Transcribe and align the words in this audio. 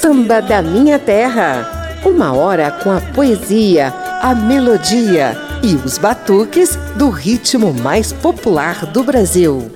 Samba 0.00 0.40
da 0.40 0.62
Minha 0.62 0.96
Terra. 0.96 1.98
Uma 2.04 2.32
hora 2.32 2.70
com 2.70 2.92
a 2.92 3.00
poesia, 3.00 3.88
a 4.22 4.32
melodia 4.32 5.36
e 5.60 5.74
os 5.74 5.98
batuques 5.98 6.76
do 6.94 7.10
ritmo 7.10 7.74
mais 7.74 8.12
popular 8.12 8.86
do 8.86 9.02
Brasil. 9.02 9.72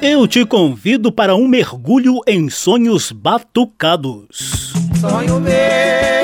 Eu 0.00 0.28
te 0.28 0.46
convido 0.46 1.10
para 1.10 1.34
um 1.34 1.48
mergulho 1.48 2.20
em 2.24 2.48
sonhos 2.48 3.10
batucados. 3.10 4.72
Sonho 5.00 5.40
meu 5.40 6.19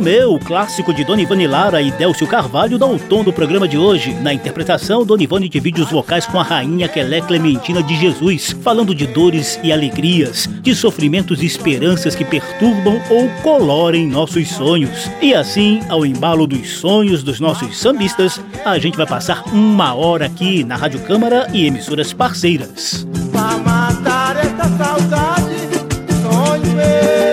Sonho 0.00 0.02
Meu, 0.02 0.38
clássico 0.38 0.94
de 0.94 1.04
Dona 1.04 1.20
Ivone 1.20 1.46
Lara 1.46 1.82
e 1.82 1.90
Délcio 1.90 2.26
Carvalho, 2.26 2.78
dá 2.78 2.86
o 2.86 2.98
tom 2.98 3.22
do 3.22 3.32
programa 3.32 3.68
de 3.68 3.76
hoje. 3.76 4.14
Na 4.14 4.32
interpretação, 4.32 5.04
Dona 5.04 5.22
Ivone 5.22 5.48
divide 5.48 5.82
os 5.82 5.90
vocais 5.90 6.24
com 6.24 6.40
a 6.40 6.42
rainha 6.42 6.88
Quelé 6.88 7.20
Clementina 7.20 7.82
de 7.82 7.94
Jesus, 7.96 8.56
falando 8.62 8.94
de 8.94 9.06
dores 9.06 9.60
e 9.62 9.70
alegrias, 9.70 10.48
de 10.62 10.74
sofrimentos 10.74 11.42
e 11.42 11.46
esperanças 11.46 12.14
que 12.14 12.24
perturbam 12.24 13.00
ou 13.10 13.28
colorem 13.42 14.06
nossos 14.06 14.48
sonhos. 14.48 15.10
E 15.20 15.34
assim, 15.34 15.80
ao 15.88 16.06
embalo 16.06 16.46
dos 16.46 16.78
sonhos 16.78 17.22
dos 17.22 17.38
nossos 17.38 17.76
sambistas, 17.76 18.40
a 18.64 18.78
gente 18.78 18.96
vai 18.96 19.06
passar 19.06 19.44
uma 19.52 19.92
hora 19.94 20.26
aqui 20.26 20.64
na 20.64 20.76
Rádio 20.76 21.00
Câmara 21.00 21.46
e 21.52 21.66
emissoras 21.66 22.12
parceiras. 22.12 23.06
Pra 23.30 23.58
matar 23.58 24.36
essa 24.36 24.68
saudade, 24.78 25.54
sonho 26.22 26.74
meu. 26.74 27.29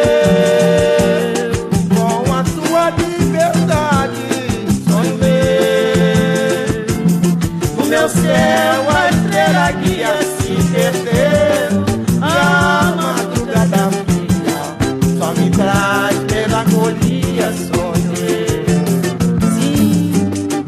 A 9.48 9.72
estrela 9.72 9.72
guia 9.72 10.18
se 10.24 10.56
perdeu 10.72 11.86
A 12.22 12.94
madrugada 12.96 13.90
fria 14.06 15.18
só 15.18 15.34
me 15.34 15.50
traz 15.50 16.18
melancolia, 16.32 17.54
sonho 17.54 18.14
eu 18.18 19.50
Sim, 19.52 20.12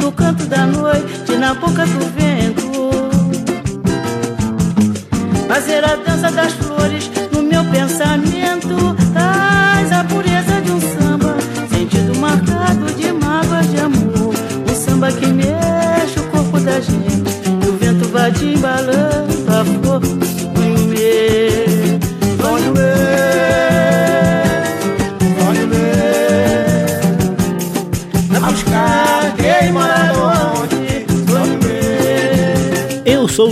no 0.02 0.12
canto 0.12 0.46
da 0.46 0.66
noite, 0.66 1.36
na 1.38 1.54
boca 1.54 1.86
do 1.86 2.06
vento. 2.16 2.70
Fazer 5.48 5.84
a 5.84 5.96
dança 5.96 6.32
das 6.32 6.54
flores 6.54 6.99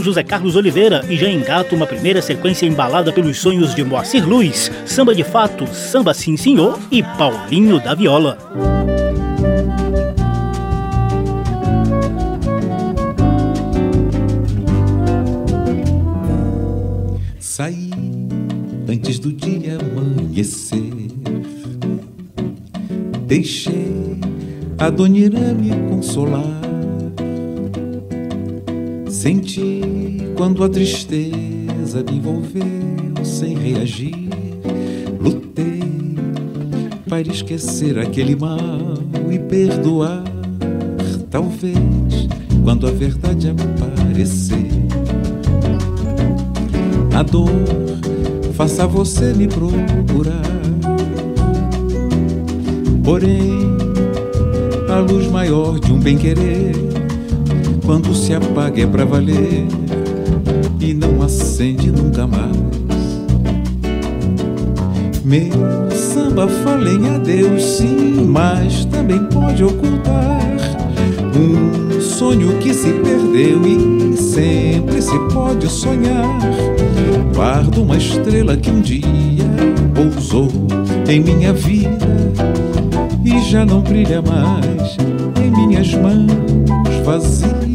José 0.07 0.23
Carlos 0.23 0.55
Oliveira 0.55 1.03
e 1.09 1.17
já 1.17 1.29
engato 1.29 1.75
uma 1.75 1.85
primeira 1.85 2.21
sequência 2.21 2.65
embalada 2.65 3.11
pelos 3.11 3.39
sonhos 3.39 3.75
de 3.75 3.83
Moacir 3.83 4.27
Luz, 4.27 4.71
Samba 4.85 5.13
de 5.13 5.23
Fato, 5.23 5.67
Samba 5.67 6.13
Sim 6.13 6.37
Senhor 6.37 6.79
e 6.89 7.03
Paulinho 7.03 7.79
da 7.79 7.93
Viola. 7.93 8.37
antes 18.89 19.19
do 19.19 19.31
dia 19.31 19.77
amanhecer. 19.77 20.91
Deixei 23.25 24.17
a 24.77 24.89
Dona 24.89 25.17
Irã 25.17 25.53
me 25.53 25.69
consolar. 25.89 26.61
Senti 29.09 29.76
quando 30.37 30.63
a 30.63 30.69
tristeza 30.69 32.03
me 32.07 32.17
envolveu 32.17 33.25
sem 33.25 33.57
reagir. 33.57 34.29
Lutei 35.19 36.15
para 37.09 37.21
esquecer 37.21 37.97
aquele 37.97 38.35
mal 38.35 38.59
e 39.31 39.39
perdoar. 39.39 40.23
Talvez 41.31 41.75
quando 42.63 42.87
a 42.87 42.91
verdade 42.91 43.49
aparecer, 43.49 44.69
a 47.15 47.23
dor 47.23 47.49
faça 48.53 48.85
você 48.85 49.33
me 49.33 49.47
procurar. 49.47 50.41
Porém, 53.03 53.75
a 54.87 54.99
luz 54.99 55.27
maior 55.31 55.79
de 55.79 55.91
um 55.91 55.99
bem-querer, 55.99 56.73
quando 57.85 58.13
se 58.13 58.33
apaga 58.33 58.83
é 58.83 58.85
pra 58.85 59.03
valer 59.03 59.65
acende 61.57 61.91
nunca 61.91 62.27
mais. 62.27 62.55
Meu 65.25 65.89
samba 65.91 66.47
fala 66.47 66.87
em 66.87 67.15
adeus, 67.15 67.63
sim, 67.63 68.27
mas 68.27 68.85
também 68.85 69.23
pode 69.25 69.63
ocultar 69.63 70.39
um 71.35 71.99
sonho 71.99 72.59
que 72.59 72.71
se 72.75 72.93
perdeu 72.93 73.59
e 73.65 74.15
sempre 74.15 75.01
se 75.01 75.17
pode 75.33 75.67
sonhar. 75.67 76.39
Guardo 77.33 77.81
uma 77.81 77.97
estrela 77.97 78.55
que 78.55 78.69
um 78.69 78.79
dia 78.79 79.07
pousou 79.95 80.51
em 81.09 81.21
minha 81.21 81.53
vida 81.53 82.07
e 83.25 83.41
já 83.49 83.65
não 83.65 83.81
brilha 83.81 84.21
mais 84.21 84.95
em 85.43 85.49
minhas 85.49 85.91
mãos 85.95 87.03
vazias. 87.03 87.66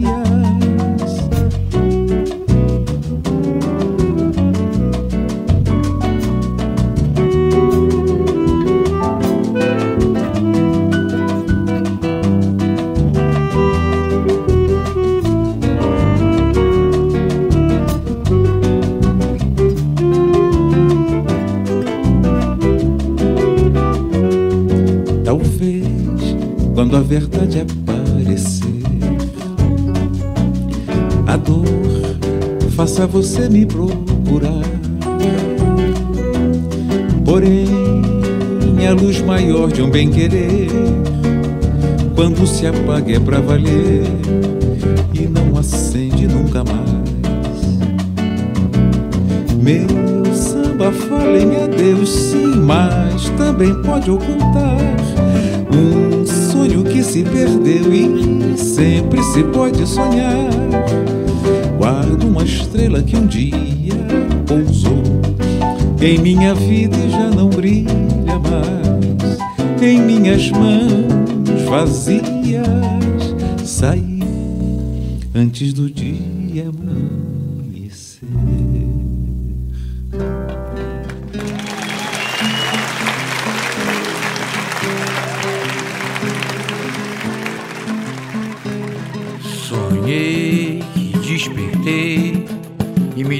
Você 33.42 33.48
me 33.48 33.66
procurar. 33.66 34.62
Porém, 37.24 37.66
a 38.88 38.92
luz 38.92 39.20
maior 39.22 39.70
de 39.70 39.82
um 39.82 39.90
bem-querer, 39.90 40.68
quando 42.14 42.46
se 42.46 42.66
apaga 42.66 43.16
é 43.16 43.18
pra 43.18 43.40
valer 43.40 44.04
e 45.12 45.26
não 45.26 45.58
acende 45.58 46.28
nunca 46.28 46.62
mais. 46.62 47.02
Meu 49.60 50.34
samba 50.34 50.92
fala 50.92 51.38
em 51.38 51.64
adeus, 51.64 52.10
sim, 52.10 52.54
mas 52.64 53.28
também 53.30 53.74
pode 53.82 54.10
ocultar 54.10 54.76
um 55.72 56.26
sonho 56.26 56.84
que 56.84 57.02
se 57.02 57.24
perdeu 57.24 57.92
e 57.92 58.56
sempre 58.58 59.22
se 59.22 59.42
pode 59.44 59.86
sonhar. 59.86 61.21
Guardo 62.12 62.28
uma 62.28 62.44
estrela 62.44 63.02
que 63.02 63.16
um 63.16 63.26
dia 63.26 63.56
pousou 64.46 65.02
em 65.98 66.18
minha 66.18 66.54
vida 66.54 66.94
e 66.94 67.10
já 67.10 67.30
não 67.30 67.48
brilha 67.48 68.38
mais. 68.38 69.38
Em 69.80 69.98
minhas 69.98 70.50
mãos 70.50 71.62
vazias 71.70 72.66
saí 73.64 74.20
antes 75.34 75.72
do 75.72 75.88
dia 75.88 76.31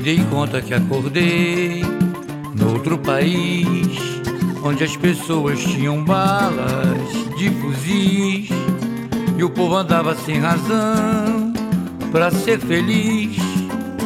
dei 0.03 0.19
conta 0.25 0.61
que 0.61 0.75
acordei 0.75 1.85
noutro 2.57 2.99
país 2.99 3.99
onde 4.65 4.83
as 4.83 4.97
pessoas 4.97 5.61
tinham 5.61 6.05
balas 6.05 7.09
de 7.39 7.49
fuzis 7.51 8.49
e 9.39 9.45
o 9.45 9.51
povo 9.51 9.77
andava 9.77 10.17
sem 10.17 10.41
razão 10.41 11.53
para 12.11 12.31
ser 12.33 12.59
feliz. 12.59 13.37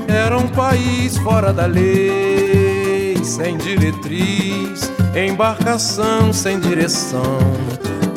Era 0.07 0.37
um 0.39 0.47
país 0.49 1.17
fora 1.19 1.53
da 1.53 1.67
lei, 1.67 3.17
sem 3.25 3.57
diretriz, 3.57 4.93
embarcação 5.15 6.33
sem 6.33 6.61
direção, 6.61 7.39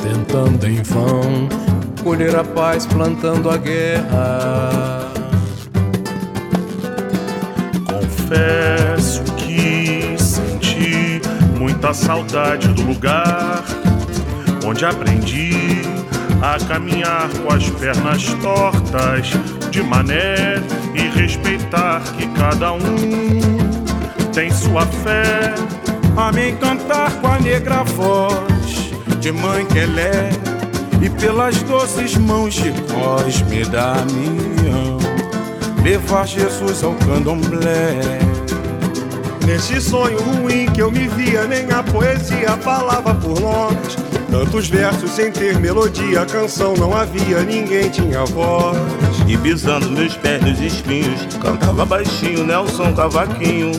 tentando 0.03 0.67
em 0.67 0.83
vão 0.83 1.47
colher 2.03 2.35
a 2.35 2.43
paz, 2.43 2.85
plantando 2.85 3.49
a 3.49 3.57
guerra. 3.57 4.98
Confesso 8.29 9.23
que 9.37 10.15
senti 10.19 11.19
muita 11.57 11.95
saudade 11.95 12.67
do 12.67 12.83
lugar 12.83 13.63
onde 14.63 14.85
aprendi 14.85 15.81
a 16.39 16.63
caminhar 16.63 17.27
com 17.41 17.51
as 17.51 17.67
pernas 17.71 18.23
tortas 18.35 19.31
de 19.71 19.81
mané 19.81 20.61
e 20.93 21.09
respeitar 21.19 22.03
que 22.17 22.27
cada 22.27 22.73
um 22.73 22.79
tem 24.31 24.51
sua 24.51 24.85
fé. 24.85 25.55
A 26.15 26.31
me 26.31 26.51
encantar 26.51 27.11
com 27.13 27.29
a 27.29 27.39
negra 27.39 27.81
voz 27.81 28.91
de 29.19 29.31
mãe 29.31 29.65
que 29.65 29.79
é 29.79 30.29
e 31.03 31.09
pelas 31.09 31.63
doces 31.63 32.15
mãos 32.15 32.53
de 32.53 32.71
Cosme 32.93 33.65
da 33.65 33.95
Damião 33.95 34.88
levar 35.83 36.27
Jesus 36.27 36.83
ao 36.83 36.93
candomblé. 36.95 37.99
Nesse 39.45 39.81
sonho 39.81 40.19
ruim 40.19 40.67
que 40.67 40.81
eu 40.81 40.91
me 40.91 41.07
via, 41.07 41.45
nem 41.45 41.71
a 41.71 41.81
poesia 41.81 42.55
falava 42.61 43.15
por 43.15 43.39
nós. 43.39 43.97
Tantos 44.29 44.69
versos 44.69 45.09
sem 45.09 45.31
ter 45.31 45.57
melodia, 45.59 46.23
canção 46.25 46.75
não 46.75 46.95
havia, 46.95 47.41
ninguém 47.41 47.89
tinha 47.89 48.23
voz. 48.25 48.77
E 49.27 49.35
pisando 49.35 49.89
meus 49.89 50.15
pés 50.15 50.39
nos 50.43 50.61
espinhos, 50.61 51.25
cantava 51.41 51.83
baixinho 51.83 52.45
Nelson 52.45 52.93
Cavaquinho. 52.93 53.71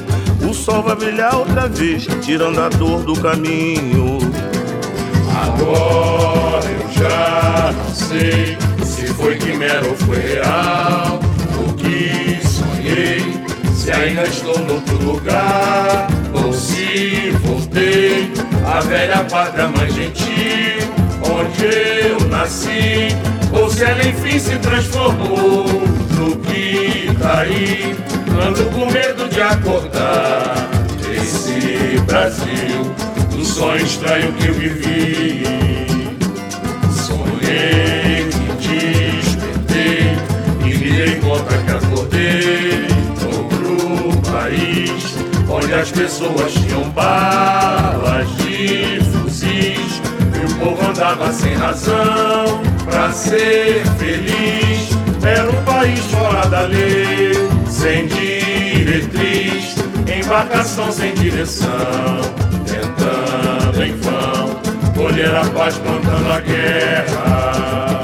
O 0.48 0.52
sol 0.52 0.82
vai 0.82 0.96
brilhar 0.96 1.36
outra 1.36 1.68
vez, 1.68 2.06
tirando 2.20 2.58
a 2.60 2.68
dor 2.68 3.04
do 3.04 3.14
caminho. 3.20 4.18
Agora 5.40 6.66
eu 6.68 6.90
já 6.92 7.72
não 7.72 7.94
sei 7.94 8.58
se 8.84 9.06
foi 9.14 9.36
quimera 9.36 9.88
ou 9.88 9.94
foi 9.94 10.18
real. 10.18 11.29
Que 11.80 12.38
sonhei, 12.46 13.24
se 13.74 13.90
ainda 13.90 14.24
estou 14.24 14.58
noutro 14.58 15.02
lugar, 15.02 16.08
ou 16.34 16.52
se 16.52 17.30
voltei. 17.42 18.30
À 18.66 18.80
velha 18.80 19.24
pátria 19.24 19.66
mãe 19.68 19.90
gentil, 19.90 20.90
onde 21.24 21.64
eu 21.64 22.28
nasci, 22.28 23.16
ou 23.50 23.70
se 23.70 23.82
ela 23.82 24.06
enfim 24.06 24.38
se 24.38 24.56
transformou 24.58 25.64
no 26.18 26.36
que 26.36 27.10
tá 27.18 27.40
aí. 27.40 27.96
Ando 28.46 28.64
com 28.66 28.90
medo 28.90 29.26
de 29.30 29.40
acordar 29.40 30.68
esse 31.14 31.98
Brasil. 32.06 32.92
Do 33.30 33.42
sonho 33.42 33.84
estranho 33.86 34.32
que 34.34 34.48
eu 34.48 34.54
vivi. 34.54 35.44
Sonhei 36.92 37.89
conta 41.30 41.56
que 41.58 41.70
acordei 41.70 42.88
outro 43.24 44.32
país 44.32 45.14
onde 45.48 45.72
as 45.72 45.92
pessoas 45.92 46.52
tinham 46.52 46.90
balas 46.90 48.28
de 48.38 48.98
fuzis 49.12 50.02
e 50.34 50.44
o 50.44 50.54
povo 50.58 50.90
andava 50.90 51.32
sem 51.32 51.54
razão 51.54 52.60
pra 52.84 53.12
ser 53.12 53.84
feliz. 53.98 54.90
Era 55.22 55.48
um 55.48 55.64
país 55.64 56.00
fora 56.06 56.48
da 56.48 56.62
lei, 56.62 57.32
sem 57.68 58.08
diretriz, 58.08 59.76
embarcação 60.20 60.90
sem 60.90 61.14
direção 61.14 61.68
tentando 62.66 63.84
em 63.84 63.94
vão 63.98 64.60
colher 64.96 65.34
a 65.34 65.44
paz 65.50 65.76
plantando 65.76 66.32
a 66.32 66.40
guerra. 66.40 68.00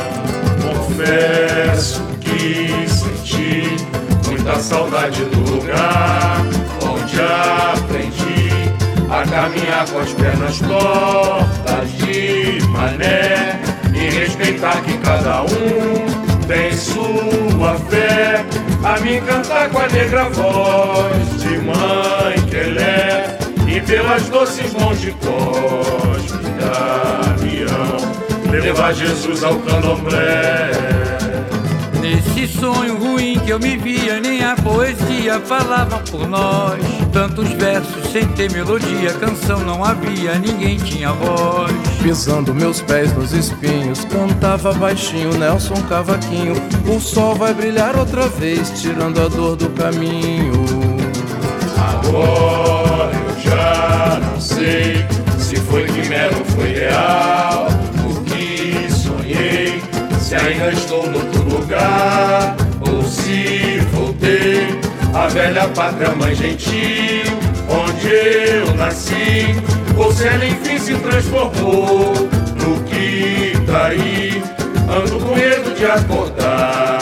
Confesso 0.62 2.02
que 2.20 2.85
muita 4.46 4.60
saudade 4.60 5.24
do 5.24 5.40
lugar 5.50 6.40
onde 6.80 7.20
aprendi 7.20 8.48
a 9.10 9.26
caminhar 9.26 9.88
com 9.90 9.98
as 9.98 10.12
pernas 10.12 10.58
tortas 10.60 11.92
de 11.98 12.62
mané 12.68 13.60
e 13.92 14.08
respeitar 14.18 14.80
que 14.82 14.96
cada 14.98 15.42
um 15.42 16.46
tem 16.46 16.72
sua 16.76 17.74
fé. 17.90 18.44
A 18.84 19.00
me 19.00 19.16
encantar 19.16 19.68
com 19.70 19.80
a 19.80 19.88
negra 19.88 20.28
voz 20.28 21.42
de 21.42 21.58
mãe 21.58 22.40
que 22.48 22.56
ele 22.56 22.78
é 22.78 23.38
e 23.66 23.80
pelas 23.80 24.28
doces 24.28 24.72
mãos 24.74 25.00
de 25.00 25.10
Cosme 25.12 26.38
Damião 26.60 27.96
levar 28.62 28.94
Jesus 28.94 29.42
ao 29.42 29.56
candomblé. 29.56 31.05
Nesse 32.06 32.46
sonho 32.46 32.96
ruim 32.98 33.36
que 33.40 33.50
eu 33.50 33.58
me 33.58 33.76
via, 33.76 34.20
nem 34.20 34.44
a 34.44 34.54
poesia 34.54 35.40
falava 35.40 35.98
por 36.08 36.24
nós. 36.28 36.80
Tantos 37.12 37.48
versos 37.54 38.12
sem 38.12 38.24
ter 38.28 38.48
melodia, 38.52 39.12
canção 39.14 39.58
não 39.58 39.84
havia, 39.84 40.38
ninguém 40.38 40.76
tinha 40.76 41.12
voz. 41.12 41.72
Pisando 42.00 42.54
meus 42.54 42.80
pés 42.80 43.12
nos 43.12 43.32
espinhos, 43.32 44.04
cantava 44.04 44.72
baixinho 44.72 45.36
Nelson 45.36 45.82
Cavaquinho. 45.88 46.54
O 46.86 47.00
sol 47.00 47.34
vai 47.34 47.52
brilhar 47.52 47.96
outra 47.96 48.28
vez, 48.28 48.70
tirando 48.80 49.20
a 49.20 49.26
dor 49.26 49.56
do 49.56 49.68
caminho. 49.70 50.52
Agora 51.76 53.10
eu 53.12 53.40
já 53.50 54.20
não 54.30 54.40
sei 54.40 55.04
se 55.40 55.56
foi 55.56 55.86
quimera 55.86 56.36
ou 56.38 56.44
foi 56.44 56.72
real. 56.72 57.85
Se 60.26 60.34
ainda 60.34 60.72
estou 60.72 61.08
no 61.08 61.18
outro 61.18 61.42
lugar, 61.44 62.56
ou 62.80 63.00
se 63.04 63.78
voltei 63.92 64.76
à 65.14 65.28
velha 65.28 65.68
pátria 65.68 66.16
mãe 66.16 66.34
gentil, 66.34 67.22
onde 67.68 68.08
eu 68.08 68.74
nasci, 68.74 69.54
ou 69.96 70.12
se 70.12 70.26
ela 70.26 70.44
enfim 70.44 70.80
se 70.80 70.94
transformou 70.94 72.12
no 72.56 72.82
que 72.86 73.52
tá 73.68 73.86
aí. 73.86 74.42
Ando 74.90 75.20
com 75.20 75.36
medo 75.36 75.72
de 75.76 75.86
acordar 75.86 76.98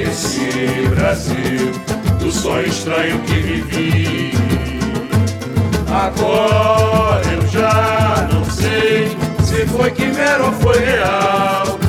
esse 0.00 0.86
Brasil 0.94 1.72
do 2.20 2.30
sonho 2.30 2.68
estranho 2.68 3.18
que 3.22 3.34
vivi. 3.34 4.32
Agora 5.92 7.26
eu 7.32 7.48
já 7.48 8.28
não 8.32 8.44
sei 8.44 9.08
se 9.42 9.66
foi 9.66 9.90
quimera 9.90 10.44
ou 10.44 10.52
foi 10.52 10.78
real. 10.78 11.79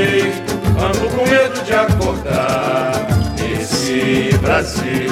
Ando 0.00 1.10
com 1.14 1.26
medo 1.28 1.62
de 1.62 1.74
acordar 1.74 2.92
nesse 3.38 4.30
Brasil 4.40 5.10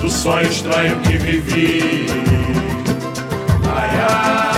do 0.00 0.08
sonho 0.08 0.48
estranho 0.48 1.00
que 1.00 1.18
vivi. 1.18 2.06
Ai, 3.74 3.90
ai. 4.08 4.49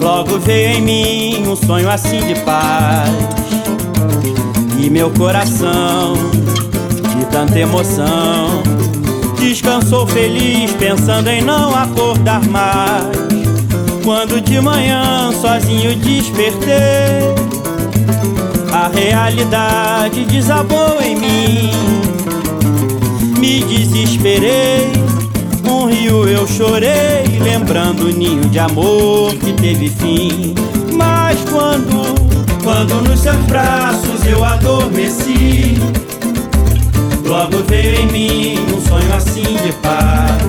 Logo 0.00 0.40
veio 0.40 0.78
em 0.78 0.82
mim 0.82 1.48
um 1.48 1.54
sonho 1.54 1.88
assim 1.88 2.20
de 2.26 2.34
paz. 2.40 3.08
E 4.78 4.90
meu 4.90 5.10
coração, 5.10 6.14
de 7.16 7.24
tanta 7.26 7.58
emoção, 7.58 8.62
descansou 9.38 10.06
feliz 10.06 10.72
pensando 10.72 11.28
em 11.28 11.42
não 11.42 11.74
acordar 11.74 12.44
mais. 12.46 13.04
Quando 14.02 14.40
de 14.40 14.60
manhã 14.60 15.30
sozinho 15.40 15.94
despertei, 15.94 17.34
a 18.72 18.88
realidade 18.88 20.24
desabou 20.24 21.00
em 21.00 21.16
mim. 21.16 21.70
Me 23.38 23.62
desesperei, 23.64 24.90
eu 26.10 26.46
chorei, 26.46 27.38
lembrando 27.40 28.06
o 28.06 28.12
ninho 28.12 28.48
de 28.48 28.58
amor 28.58 29.34
que 29.36 29.52
teve 29.52 29.88
fim. 29.88 30.54
Mas 30.92 31.38
quando, 31.50 32.14
quando 32.62 33.08
nos 33.08 33.20
seus 33.20 33.36
braços 33.46 34.24
eu 34.26 34.44
adormeci, 34.44 35.76
logo 37.24 37.58
veio 37.68 38.00
em 38.00 38.06
mim 38.06 38.58
um 38.74 38.88
sonho 38.88 39.14
assim 39.14 39.56
de 39.64 39.72
paz. 39.74 40.42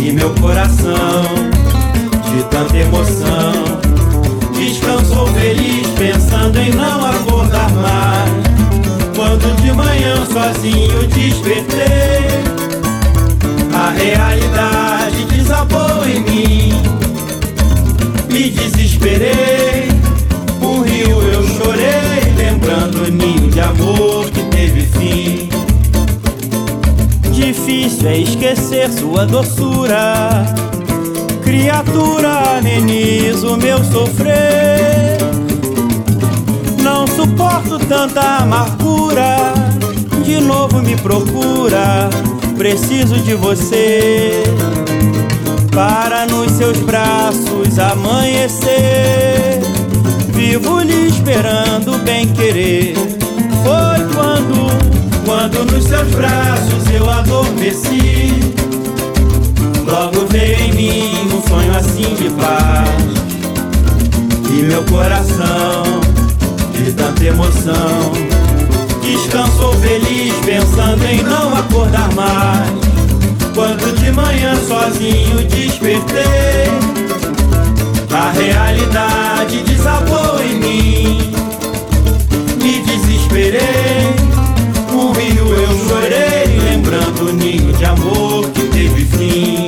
E 0.00 0.12
meu 0.12 0.30
coração 0.40 1.22
de 2.34 2.42
tanta 2.44 2.76
emoção. 2.76 3.52
Descansou 4.54 5.26
feliz, 5.28 5.86
pensando 5.98 6.58
em 6.58 6.70
não 6.70 7.04
acordar 7.04 7.70
mais. 7.72 8.30
Quando 9.14 9.54
de 9.62 9.72
manhã 9.72 10.24
sozinho 10.26 11.06
despertei, 11.08 12.25
a 13.86 13.90
realidade 13.90 15.24
desabou 15.26 16.04
em 16.04 16.20
mim. 16.20 16.72
Me 18.28 18.50
desesperei, 18.50 19.88
um 20.60 20.82
rio 20.82 21.22
eu 21.22 21.46
chorei, 21.46 22.34
lembrando 22.36 23.04
o 23.04 23.10
ninho 23.10 23.48
de 23.48 23.60
amor 23.60 24.28
que 24.30 24.42
teve 24.46 24.82
fim. 24.82 25.48
Difícil 27.30 28.08
é 28.08 28.18
esquecer 28.18 28.90
sua 28.90 29.24
doçura 29.24 30.44
Criatura, 31.44 32.58
ameniza 32.58 33.46
o 33.46 33.56
meu 33.56 33.84
sofrer. 33.84 35.18
Não 36.82 37.06
suporto 37.06 37.78
tanta 37.78 38.38
amargura. 38.38 39.54
De 40.24 40.40
novo 40.40 40.82
me 40.82 40.96
procura. 40.96 42.10
Preciso 42.56 43.16
de 43.16 43.34
você 43.34 44.42
para 45.72 46.26
nos 46.26 46.50
seus 46.52 46.78
braços 46.78 47.78
amanhecer. 47.78 49.60
Vivo 50.28 50.80
lhe 50.80 51.08
esperando 51.08 51.98
bem 52.04 52.26
querer. 52.28 52.94
Foi 53.62 54.14
quando, 54.14 55.24
quando 55.24 55.70
nos 55.70 55.84
seus 55.84 56.08
braços 56.08 56.90
eu 56.92 57.08
adormeci. 57.10 58.56
Logo 59.86 60.26
veio 60.30 60.58
em 60.60 60.72
mim 60.72 61.30
um 61.32 61.48
sonho 61.48 61.76
assim 61.76 62.14
de 62.16 62.28
paz 62.30 62.88
E 64.50 64.62
meu 64.62 64.82
coração, 64.82 65.84
de 66.72 66.92
tanta 66.92 67.24
emoção 67.24 68.12
Descansou 69.00 69.72
feliz 69.74 70.34
pensando 70.44 71.04
em 71.04 71.22
não 71.22 71.45
sozinho 74.86 75.44
despertei 75.48 76.70
A 78.12 78.30
realidade 78.30 79.62
desabou 79.64 80.40
em 80.40 80.54
mim 80.54 81.32
Me 82.62 82.80
desesperei 82.82 84.14
Um 84.92 85.12
rio 85.12 85.54
eu 85.54 85.88
chorei 85.88 86.70
Lembrando 86.70 87.30
o 87.30 87.32
ninho 87.32 87.72
de 87.72 87.84
amor 87.84 88.48
que 88.50 88.62
teve 88.68 89.04
fim 89.04 89.66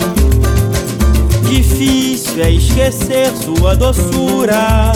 Difícil 1.48 2.44
é 2.44 2.50
esquecer 2.50 3.32
sua 3.32 3.74
doçura. 3.74 4.92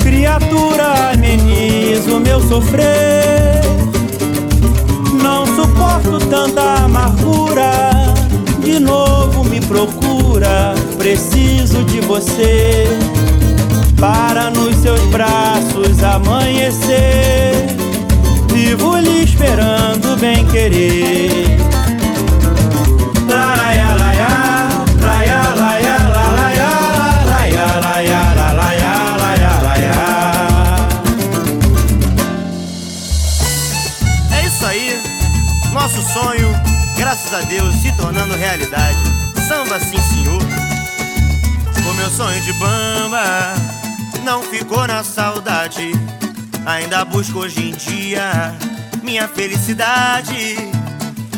Criatura, 0.00 1.12
ameniza 1.12 2.14
o 2.14 2.20
meu 2.20 2.40
sofrer. 2.40 3.60
Não 5.20 5.44
suporto 5.44 6.24
tanta 6.30 6.84
amargura. 6.84 8.14
De 8.62 8.78
novo 8.78 9.05
procura. 9.66 10.74
Preciso 10.98 11.84
de 11.84 12.00
você 12.00 12.86
para 13.98 14.50
nos 14.50 14.76
seus 14.76 15.00
braços 15.10 16.02
amanhecer. 16.02 17.66
Vivo 18.52 18.96
lhe 18.96 19.24
esperando 19.24 20.16
bem 20.18 20.46
querer. 20.46 21.66
sonho, 36.16 36.50
graças 36.96 37.32
a 37.34 37.40
Deus, 37.42 37.74
se 37.76 37.92
tornando 37.92 38.34
realidade. 38.34 39.15
Samba 39.76 39.80
sim, 39.80 40.02
senhor. 40.14 40.42
O 41.88 41.94
meu 41.94 42.10
sonho 42.10 42.40
de 42.42 42.52
bamba 42.54 43.54
não 44.24 44.42
ficou 44.42 44.86
na 44.86 45.04
saudade. 45.04 45.92
Ainda 46.64 47.04
busco 47.04 47.40
hoje 47.40 47.70
em 47.70 47.72
dia 47.72 48.54
minha 49.02 49.28
felicidade. 49.28 50.56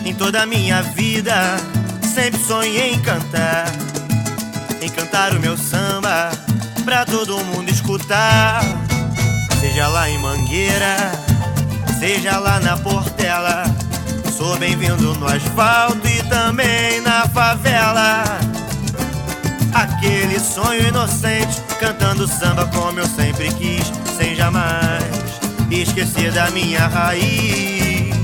Em 0.05 0.15
toda 0.15 0.43
a 0.43 0.47
minha 0.47 0.83
vida, 0.83 1.57
sempre 2.03 2.41
sonhei 2.41 2.93
em 2.93 3.01
cantar. 3.01 3.67
Em 4.81 4.89
cantar 4.89 5.33
o 5.33 5.41
meu 5.41 5.57
samba 5.57 6.31
pra 6.85 7.05
todo 7.05 7.45
mundo 7.45 7.69
escutar. 7.71 8.63
Seja 9.61 9.89
lá 9.89 10.09
em 10.09 10.19
Mangueira, 10.19 10.97
seja 11.99 12.39
lá 12.39 12.61
na 12.61 12.77
Portela 12.77 13.65
Sou 14.39 14.57
bem-vindo 14.57 15.15
no 15.15 15.27
asfalto 15.27 16.07
também 16.29 17.01
na 17.01 17.29
favela. 17.29 18.25
Aquele 19.75 20.39
sonho 20.39 20.89
inocente, 20.89 21.61
cantando 21.79 22.27
samba 22.27 22.67
como 22.67 23.01
eu 23.01 23.07
sempre 23.07 23.53
quis, 23.55 23.93
sem 24.17 24.35
jamais 24.35 25.05
esquecer 25.71 26.33
da 26.33 26.51
minha 26.51 26.87
raiz. 26.87 28.15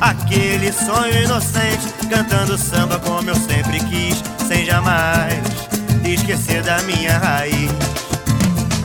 Aquele 0.00 0.72
sonho 0.72 1.22
inocente, 1.22 1.86
cantando 2.10 2.58
samba 2.58 2.98
como 2.98 3.30
eu 3.30 3.36
sempre 3.36 3.78
quis, 3.80 4.22
sem 4.48 4.64
jamais 4.64 5.42
esquecer 6.04 6.62
da 6.62 6.82
minha 6.82 7.18
raiz. 7.18 7.70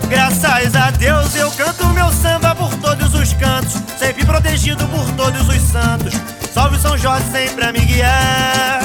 Graças 0.10 0.76
a 0.76 0.92
Deus 0.92 1.36
eu 1.36 1.52
canto 1.52 1.86
meu 1.88 2.12
samba 2.14 2.56
por 2.56 2.74
todos 2.76 3.14
os 3.14 3.34
cantos, 3.34 3.74
sempre 4.00 4.26
protegido 4.26 4.88
por 4.88 5.06
todos 5.14 5.50
os 5.50 5.62
santos. 5.62 6.14
Salve 6.58 6.80
São 6.80 6.98
Jorge 6.98 7.24
sempre 7.32 7.66
a 7.68 7.72
me 7.72 7.82
guiar. 7.82 8.82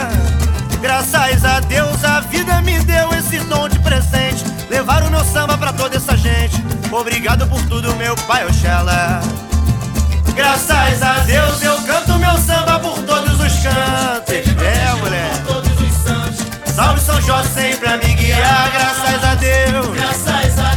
Graças 0.82 1.42
a 1.42 1.58
Deus 1.60 2.04
a 2.04 2.20
vida 2.20 2.60
me 2.60 2.78
deu 2.80 3.08
esse 3.14 3.38
dom 3.38 3.66
de 3.66 3.78
presente, 3.78 4.44
levar 4.68 5.02
o 5.02 5.10
meu 5.10 5.24
samba 5.24 5.56
pra 5.56 5.72
toda 5.72 5.96
essa 5.96 6.14
gente. 6.14 6.62
Obrigado 6.92 7.46
por 7.46 7.62
tudo, 7.68 7.96
meu 7.96 8.14
pai 8.26 8.44
Oxela. 8.44 9.22
Graças 10.36 11.02
a 11.02 11.20
Deus 11.20 11.62
eu 11.62 11.80
canto 11.86 12.18
meu 12.18 12.36
samba 12.36 12.78
por 12.78 12.98
todos 13.04 13.40
os 13.40 13.62
cantos. 13.62 14.62
É, 14.62 14.94
mulher. 15.00 15.32
Salve 16.66 17.00
São 17.00 17.22
Jorge 17.22 17.48
sempre 17.54 17.88
a 17.88 17.96
me 17.96 18.14
guiar, 18.14 18.70
graças 18.70 19.24
a 19.24 19.34
Deus. 19.34 19.96
Graças 19.96 20.58
a 20.58 20.71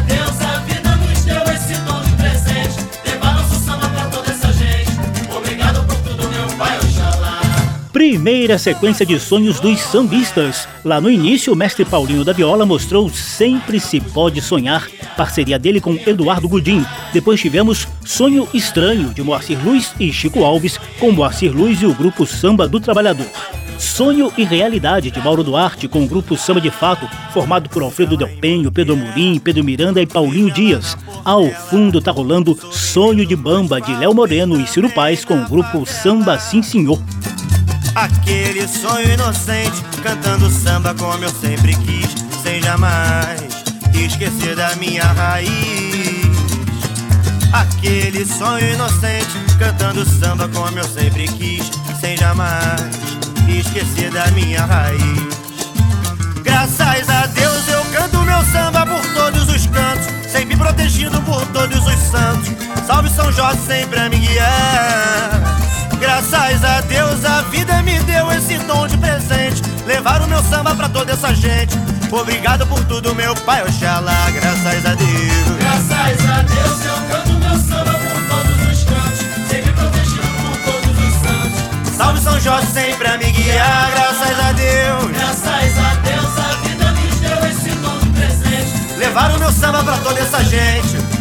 Primeira 7.96 8.58
sequência 8.58 9.06
de 9.06 9.18
sonhos 9.18 9.58
dos 9.62 9.80
sambistas. 9.80 10.68
Lá 10.84 11.00
no 11.00 11.10
início, 11.10 11.54
o 11.54 11.56
mestre 11.56 11.86
Paulinho 11.86 12.26
da 12.26 12.34
Viola 12.34 12.66
mostrou 12.66 13.08
Sempre 13.08 13.80
Se 13.80 14.02
Pode 14.02 14.42
Sonhar, 14.42 14.86
parceria 15.16 15.58
dele 15.58 15.80
com 15.80 15.98
Eduardo 16.06 16.46
Gudim. 16.50 16.86
Depois 17.14 17.40
tivemos 17.40 17.88
Sonho 18.04 18.50
Estranho, 18.54 19.14
de 19.14 19.24
Moacir 19.24 19.58
Luz 19.64 19.96
e 19.98 20.12
Chico 20.12 20.44
Alves, 20.44 20.78
com 21.00 21.10
Moacir 21.14 21.56
Luz 21.56 21.82
e 21.82 21.86
o 21.86 21.94
grupo 21.94 22.26
Samba 22.26 22.68
do 22.68 22.82
Trabalhador. 22.82 23.28
Sonho 23.80 24.30
e 24.38 24.44
Realidade, 24.44 25.10
de 25.10 25.20
Mauro 25.22 25.42
Duarte, 25.42 25.88
com 25.88 26.04
o 26.04 26.08
grupo 26.08 26.36
Samba 26.36 26.60
de 26.60 26.72
Fato, 26.72 27.08
formado 27.32 27.70
por 27.70 27.82
Alfredo 27.82 28.18
Del 28.18 28.28
Penho, 28.42 28.74
Pedro 28.74 28.96
Amorim, 28.96 29.40
Pedro 29.40 29.64
Miranda 29.64 30.02
e 30.02 30.06
Paulinho 30.06 30.52
Dias. 30.52 30.98
Ao 31.24 31.50
fundo 31.50 32.02
tá 32.02 32.12
rolando 32.12 32.60
Sonho 32.74 33.26
de 33.26 33.38
Bamba, 33.38 33.80
de 33.80 33.96
Léo 33.96 34.14
Moreno 34.14 34.60
e 34.60 34.68
Ciro 34.68 34.90
Paz, 34.90 35.24
com 35.24 35.42
o 35.42 35.48
grupo 35.48 35.86
Samba 35.86 36.38
Sim 36.38 36.62
Senhor. 36.62 37.00
Aquele 37.96 38.68
sonho 38.68 39.14
inocente, 39.14 39.82
cantando 40.04 40.50
samba 40.50 40.94
como 40.94 41.24
eu 41.24 41.30
sempre 41.30 41.74
quis, 41.76 42.10
sem 42.44 42.62
jamais 42.62 43.40
esquecer 43.94 44.54
da 44.54 44.76
minha 44.76 45.06
raiz. 45.06 46.26
Aquele 47.54 48.26
sonho 48.26 48.74
inocente, 48.74 49.32
cantando 49.58 50.04
samba 50.06 50.50
como 50.50 50.78
eu 50.78 50.84
sempre 50.84 51.26
quis, 51.26 51.72
sem 52.02 52.18
jamais 52.18 52.82
esquecer 53.48 54.12
da 54.12 54.28
minha 54.32 54.66
raiz. 54.66 55.36
Graças 56.44 57.10
a 57.10 57.28
Deus 57.28 57.68
eu 57.70 57.84
canto 57.86 58.22
meu 58.24 58.44
samba 58.52 58.86
por 58.86 59.06
todos 59.14 59.48
os 59.48 59.68
cantos, 59.68 60.08
sempre 60.30 60.58
protegido 60.58 61.22
por 61.22 61.46
todos 61.48 61.88
os 61.88 62.00
santos. 62.12 62.52
Salve 62.86 63.10
São 63.10 63.32
Jorge 63.32 63.62
sempre 63.66 64.00
a 64.02 64.10
me 64.10 64.18
guiar. 64.18 65.66
Graças 66.00 66.64
a 66.64 66.82
Deus 66.82 67.24
a 67.26 67.42
vida 67.44 67.65
me 67.86 68.00
deu 68.00 68.32
esse 68.32 68.58
dom 68.66 68.88
de 68.88 68.98
presente, 68.98 69.62
levar 69.86 70.22
o 70.22 70.28
meu 70.28 70.44
samba 70.44 70.76
pra 70.76 70.90
toda 70.90 71.14
essa 71.14 71.34
gente. 71.34 71.78
Obrigado 72.12 72.66
por 72.68 72.84
tudo, 72.86 73.14
meu 73.14 73.36
pai 73.36 73.62
Oxalá, 73.64 74.30
graças 74.32 74.86
a 74.86 74.96
Deus. 74.96 75.58
Graças 75.60 76.30
a 76.30 76.42
Deus 76.42 76.86
eu 76.86 76.96
canto 77.10 77.34
meu 77.34 77.58
samba 77.58 77.94
por 77.94 78.22
todos 78.28 78.72
os 78.72 78.84
cantos. 78.84 79.20
Sempre 79.50 79.72
protegido 79.74 80.28
por 80.42 80.58
todos 80.72 80.98
os 81.00 81.14
santos. 81.14 81.96
Salve 81.96 82.20
São 82.22 82.40
Jorge 82.40 82.68
sempre 82.74 83.08
a 83.08 83.18
me 83.18 83.32
guiar, 83.32 83.92
graças 83.92 84.40
a 84.40 84.52
Deus. 84.52 85.12
Graças 85.12 85.78
a 85.78 85.96
Deus 85.96 86.40
a 86.40 86.68
vida 86.68 86.92
nos 86.92 87.20
deu 87.20 87.50
esse 87.50 87.70
dom 87.78 87.98
de 88.00 88.10
presente. 88.10 88.98
Levar 88.98 89.32
o 89.32 89.40
meu 89.40 89.52
samba 89.52 89.84
pra 89.84 89.98
toda 89.98 90.20
essa 90.20 90.44
gente. 90.44 91.15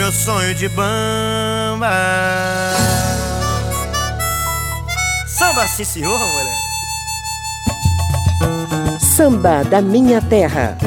Meu 0.00 0.10
sonho 0.10 0.54
de 0.54 0.66
bamba. 0.70 1.90
Samba 5.26 5.66
sim, 5.66 5.84
senhor, 5.84 6.18
mulher. 6.18 6.58
Samba 8.98 9.62
da 9.62 9.82
Minha 9.82 10.22
Terra. 10.22 10.78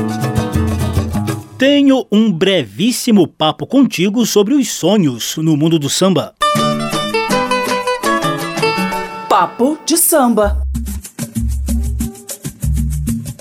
Tenho 1.59 2.07
um 2.11 2.31
brevíssimo 2.31 3.27
papo 3.27 3.67
contigo 3.67 4.25
sobre 4.25 4.55
os 4.55 4.71
sonhos 4.71 5.37
no 5.37 5.55
mundo 5.55 5.77
do 5.77 5.91
samba. 5.91 6.33
Papo 9.29 9.77
de 9.85 9.95
samba. 9.95 10.63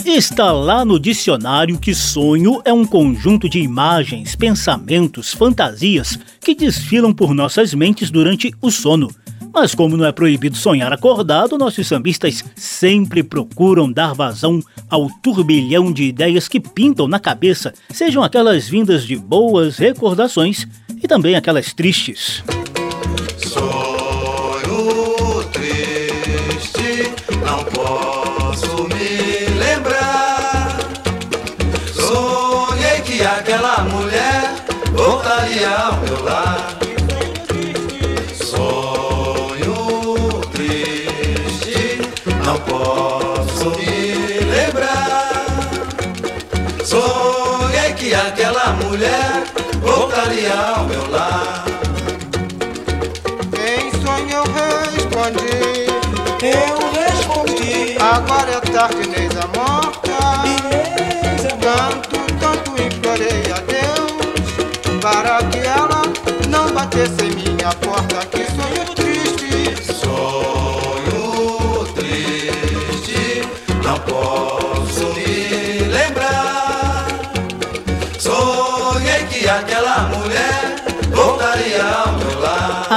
Está 0.04 0.50
lá 0.50 0.84
no 0.84 0.98
dicionário 0.98 1.78
que 1.78 1.94
sonho 1.94 2.60
é 2.64 2.72
um 2.72 2.84
conjunto 2.84 3.48
de 3.48 3.60
imagens, 3.60 4.34
pensamentos, 4.34 5.32
fantasias 5.32 6.18
que 6.40 6.54
desfilam 6.56 7.14
por 7.14 7.32
nossas 7.32 7.72
mentes 7.72 8.10
durante 8.10 8.52
o 8.60 8.70
sono. 8.70 9.08
Mas 9.54 9.74
como 9.74 9.96
não 9.96 10.04
é 10.04 10.10
proibido 10.10 10.56
sonhar 10.56 10.92
acordado, 10.92 11.56
nossos 11.56 11.86
sambistas 11.86 12.44
sempre 12.56 13.22
procuram 13.22 13.90
dar 13.90 14.12
vazão 14.12 14.60
ao 14.90 15.08
turbilhão 15.22 15.92
de 15.92 16.04
ideias 16.04 16.48
que 16.48 16.58
pintam 16.58 17.06
na 17.06 17.20
cabeça, 17.20 17.72
sejam 17.90 18.22
aquelas 18.22 18.68
vindas 18.68 19.06
de 19.06 19.14
boas 19.16 19.76
recordações 19.78 20.66
e 21.02 21.06
também 21.06 21.36
aquelas 21.36 21.72
tristes. 21.72 22.42
Sonho 23.36 23.91
ao 35.72 35.96
meu 36.00 36.22
lar. 36.22 36.76
Sonho 38.34 39.74
triste, 40.52 41.98
não 42.44 42.58
posso 42.60 43.70
me 43.78 44.14
lembrar. 44.50 45.46
Sonhei 46.84 47.94
que 47.94 48.14
aquela 48.14 48.74
mulher 48.74 49.44
voltaria 49.80 50.52
ao 50.54 50.84
meu 50.84 51.08
lar. 51.10 51.64
Quem 53.50 53.90
sonhou 54.02 54.44
responde. 54.92 55.86
Eu 56.42 56.76
respondi. 57.00 57.96
Agora 57.98 58.50
é 58.52 58.60
tarde, 58.60 59.02
Inês 59.04 59.34
a 59.36 59.46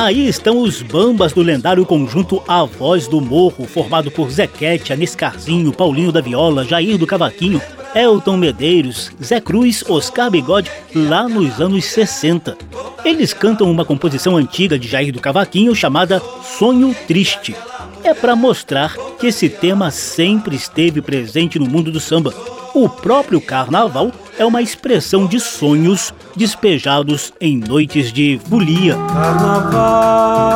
Aí 0.05 0.27
estão 0.27 0.59
os 0.59 0.83
bambas 0.83 1.33
do 1.33 1.41
lendário 1.41 1.83
conjunto 1.83 2.39
A 2.47 2.63
Voz 2.63 3.07
do 3.07 3.19
Morro, 3.19 3.65
formado 3.65 4.11
por 4.11 4.29
Zequete, 4.29 4.93
Aniscarzinho, 4.93 5.73
Paulinho 5.73 6.11
da 6.11 6.21
Viola, 6.21 6.63
Jair 6.63 6.95
do 6.95 7.07
Cavaquinho, 7.07 7.59
Elton 7.95 8.37
Medeiros, 8.37 9.11
Zé 9.19 9.41
Cruz, 9.41 9.83
Oscar 9.89 10.29
Bigode, 10.29 10.69
lá 10.93 11.27
nos 11.27 11.59
anos 11.59 11.85
60. 11.85 12.55
Eles 13.03 13.33
cantam 13.33 13.71
uma 13.71 13.83
composição 13.83 14.37
antiga 14.37 14.77
de 14.77 14.87
Jair 14.87 15.11
do 15.11 15.19
Cavaquinho 15.19 15.73
chamada 15.73 16.21
Sonho 16.59 16.95
Triste. 17.07 17.55
É 18.03 18.13
para 18.13 18.35
mostrar 18.35 18.95
que 19.19 19.25
esse 19.25 19.49
tema 19.49 19.89
sempre 19.89 20.55
esteve 20.55 21.01
presente 21.01 21.57
no 21.57 21.65
mundo 21.65 21.91
do 21.91 21.99
samba. 21.99 22.31
O 22.75 22.87
próprio 22.87 23.41
carnaval 23.41 24.11
é 24.37 24.45
uma 24.45 24.61
expressão 24.61 25.25
de 25.25 25.39
sonhos 25.39 26.13
despejados 26.35 27.33
em 27.39 27.57
noites 27.57 28.11
de 28.11 28.39
folia. 28.49 28.95
Carnaval, 29.13 30.49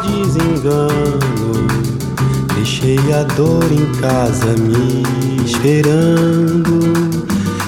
desengano. 0.00 1.66
Deixei 2.54 2.98
a 3.12 3.22
dor 3.34 3.64
em 3.70 3.86
casa 4.00 4.54
me 4.58 5.02
esperando. 5.44 6.80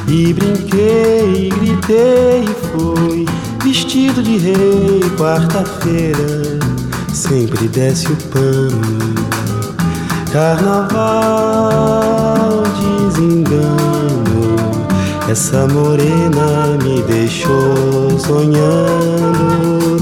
E 0.08 0.32
brinquei, 0.32 1.50
gritei 1.50 2.44
e 2.44 2.54
fui 2.70 3.26
vestido 3.62 4.22
de 4.22 4.38
rei. 4.38 5.02
Quarta-feira 5.18 6.58
sempre 7.12 7.68
desce 7.68 8.06
o 8.06 8.16
pano. 8.30 9.14
Carnaval, 10.32 12.27
Essa 15.28 15.66
morena 15.66 16.78
me 16.82 17.02
deixou 17.02 18.18
sonhando. 18.18 19.98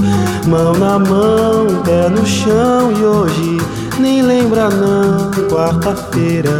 Mão 0.47 0.73
na 0.73 0.97
mão, 0.97 1.83
pé 1.83 2.07
no 2.07 2.25
chão 2.25 2.93
e 2.97 3.03
hoje 3.03 3.57
nem 3.99 4.21
lembra 4.21 4.69
não. 4.69 5.29
Quarta-feira 5.49 6.51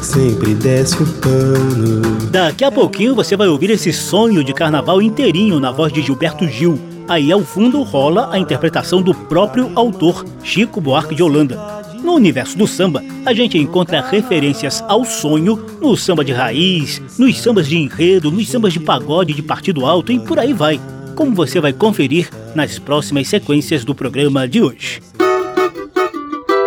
sempre 0.00 0.54
desce 0.54 1.02
o 1.02 1.06
pano. 1.06 2.00
Daqui 2.30 2.64
a 2.64 2.72
pouquinho 2.72 3.14
você 3.14 3.36
vai 3.36 3.48
ouvir 3.48 3.68
esse 3.68 3.92
sonho 3.92 4.42
de 4.42 4.54
carnaval 4.54 5.02
inteirinho 5.02 5.60
na 5.60 5.70
voz 5.70 5.92
de 5.92 6.00
Gilberto 6.00 6.46
Gil. 6.48 6.78
Aí 7.06 7.30
ao 7.30 7.42
fundo 7.42 7.82
rola 7.82 8.30
a 8.32 8.38
interpretação 8.38 9.02
do 9.02 9.12
próprio 9.12 9.70
autor, 9.74 10.24
Chico 10.42 10.80
Buarque 10.80 11.14
de 11.14 11.22
Holanda. 11.22 11.83
No 12.04 12.12
universo 12.12 12.58
do 12.58 12.66
samba, 12.66 13.02
a 13.24 13.32
gente 13.32 13.56
encontra 13.56 14.02
referências 14.02 14.84
ao 14.86 15.06
sonho 15.06 15.56
no 15.80 15.96
samba 15.96 16.22
de 16.22 16.32
raiz, 16.32 17.00
nos 17.18 17.40
sambas 17.40 17.66
de 17.66 17.78
enredo, 17.78 18.30
nos 18.30 18.46
sambas 18.46 18.74
de 18.74 18.80
pagode 18.80 19.32
de 19.32 19.42
partido 19.42 19.86
alto 19.86 20.12
e 20.12 20.20
por 20.20 20.38
aí 20.38 20.52
vai. 20.52 20.78
Como 21.16 21.34
você 21.34 21.60
vai 21.60 21.72
conferir 21.72 22.28
nas 22.54 22.78
próximas 22.78 23.26
sequências 23.28 23.86
do 23.86 23.94
programa 23.94 24.46
de 24.46 24.60
hoje. 24.60 25.00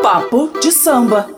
Papo 0.01 0.51
de 0.59 0.71
samba. 0.71 1.36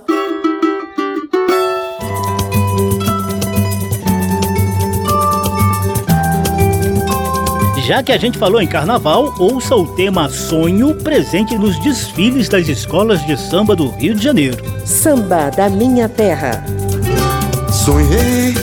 Já 7.90 8.04
que 8.04 8.12
a 8.12 8.20
gente 8.20 8.38
falou 8.38 8.62
em 8.62 8.68
carnaval, 8.68 9.34
ouça 9.40 9.76
o 9.76 9.96
tema 9.96 10.30
Sonho 10.30 10.94
presente 10.94 11.58
nos 11.58 11.76
desfiles 11.80 12.48
das 12.48 12.68
escolas 12.68 13.26
de 13.26 13.36
samba 13.36 13.76
do 13.76 13.90
Rio 13.90 14.14
de 14.14 14.24
Janeiro. 14.24 14.58
Samba 14.86 15.50
da 15.50 15.68
minha 15.72 16.08
terra. 16.08 16.64
Sonhei 17.72 18.54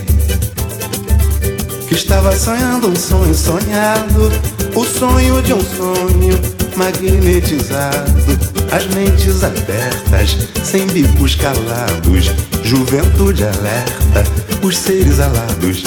que 1.89 1.95
estava 1.97 2.37
sonhando 2.37 2.87
um 2.87 2.95
sonho 2.95 3.35
sonhado, 3.35 4.31
o 4.77 4.85
sonho 4.85 5.43
de 5.43 5.55
um 5.55 5.61
sonho 5.61 6.41
magnetizado, 6.77 8.39
as 8.71 8.87
mentes 8.95 9.43
abertas, 9.43 10.37
sem 10.63 10.87
bicos 10.87 11.35
calados, 11.35 12.31
juventude 12.63 13.43
alerta, 13.43 14.23
os 14.63 14.79
seres 14.79 15.19
alados. 15.19 15.83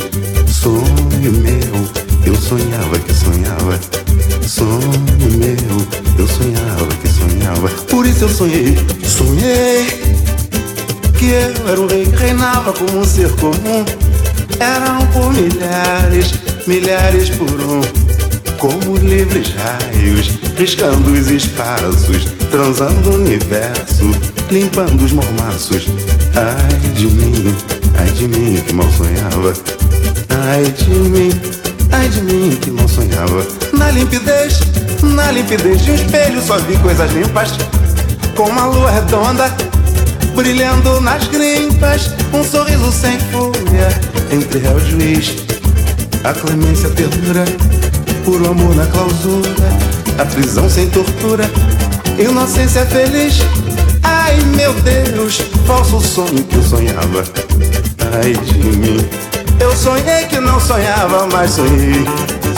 Sonho 0.45 1.31
meu 1.31 2.08
eu 2.29 2.35
sonhava 2.35 2.99
que 2.99 3.11
sonhava, 3.11 3.79
sonho 4.47 4.79
meu. 5.39 5.99
Eu 6.17 6.27
sonhava 6.27 6.85
que 7.01 7.07
sonhava, 7.07 7.69
por 7.89 8.05
isso 8.05 8.25
eu 8.25 8.29
sonhei, 8.29 8.77
sonhei 9.03 9.87
que 11.17 11.31
eu 11.31 11.69
era 11.69 11.81
um 11.81 11.87
rei 11.87 12.05
que 12.05 12.15
reinava 12.15 12.71
como 12.73 12.99
um 12.99 13.03
ser 13.03 13.31
comum. 13.37 13.83
Eram 14.59 15.07
por 15.07 15.33
milhares, 15.33 16.33
milhares 16.67 17.29
por 17.31 17.49
um, 17.49 17.81
como 18.57 18.97
livres 18.97 19.51
raios, 19.55 20.29
riscando 20.55 21.11
os 21.11 21.31
espaços, 21.31 22.25
transando 22.51 23.09
o 23.09 23.15
universo, 23.15 24.11
limpando 24.51 25.03
os 25.03 25.13
mormaços. 25.13 25.87
Ai 26.35 26.93
de 26.93 27.07
mim, 27.07 27.55
ai 27.97 28.11
de 28.11 28.27
mim 28.27 28.61
que 28.67 28.73
mal 28.73 28.89
sonhava, 28.91 29.53
ai 30.29 30.63
de 30.65 30.89
mim. 30.89 31.58
Ai 31.91 32.07
de 32.09 32.21
mim 32.21 32.55
que 32.61 32.71
não 32.71 32.87
sonhava. 32.87 33.45
Na 33.73 33.91
limpidez, 33.91 34.59
na 35.03 35.31
limpidez 35.31 35.81
de 35.81 35.91
um 35.91 35.95
espelho 35.95 36.41
Só 36.41 36.57
vi 36.57 36.77
coisas 36.77 37.11
limpas 37.11 37.51
Com 38.35 38.49
uma 38.49 38.65
lua 38.65 38.91
redonda 38.91 39.53
Brilhando 40.35 40.99
nas 41.01 41.27
grimpas 41.27 42.11
Um 42.33 42.43
sorriso 42.43 42.91
sem 42.91 43.17
fúria 43.31 43.87
Entre 44.31 44.59
réu 44.59 44.77
e 44.77 44.89
juiz 44.91 45.35
A 46.23 46.33
clemência, 46.33 46.89
a 46.89 46.91
ternura 46.91 47.45
Puro 48.25 48.51
amor 48.51 48.75
na 48.75 48.85
clausura 48.87 49.49
A 50.17 50.25
prisão 50.25 50.69
sem 50.69 50.89
tortura 50.89 51.49
Inocência 52.17 52.85
feliz. 52.85 53.39
Ai 54.03 54.37
meu 54.55 54.73
Deus 54.81 55.39
Falso 55.65 56.01
sonho 56.01 56.43
que 56.43 56.55
eu 56.55 56.63
sonhava. 56.63 57.23
Ai 58.21 58.33
de 58.33 58.57
mim 58.57 59.28
eu 59.59 59.75
sonhei 59.75 60.25
que 60.25 60.39
não 60.39 60.59
sonhava, 60.59 61.27
mas 61.31 61.51
sonhei. 61.51 62.05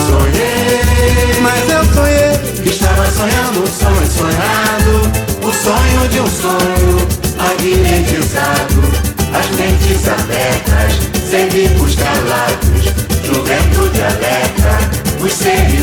Sonhei, 0.07 1.41
mas 1.41 1.69
eu 1.69 1.83
sonhei 1.93 2.37
que 2.61 2.69
estava 2.69 3.05
sonhando 3.11 3.63
um 3.63 3.67
sonho 3.67 4.07
sonhado, 4.11 5.11
o 5.41 5.51
sonho 5.51 6.07
de 6.09 6.19
um 6.19 6.27
sonho 6.27 7.21
magnetizado, 7.37 8.81
as 9.33 9.49
mentes 9.57 10.07
abertas, 10.07 10.99
sem 11.29 11.49
bicos 11.49 11.95
calados, 11.95 12.93
juventude 13.25 14.01
alerta, 14.01 14.79
os 15.23 15.33
seres 15.33 15.80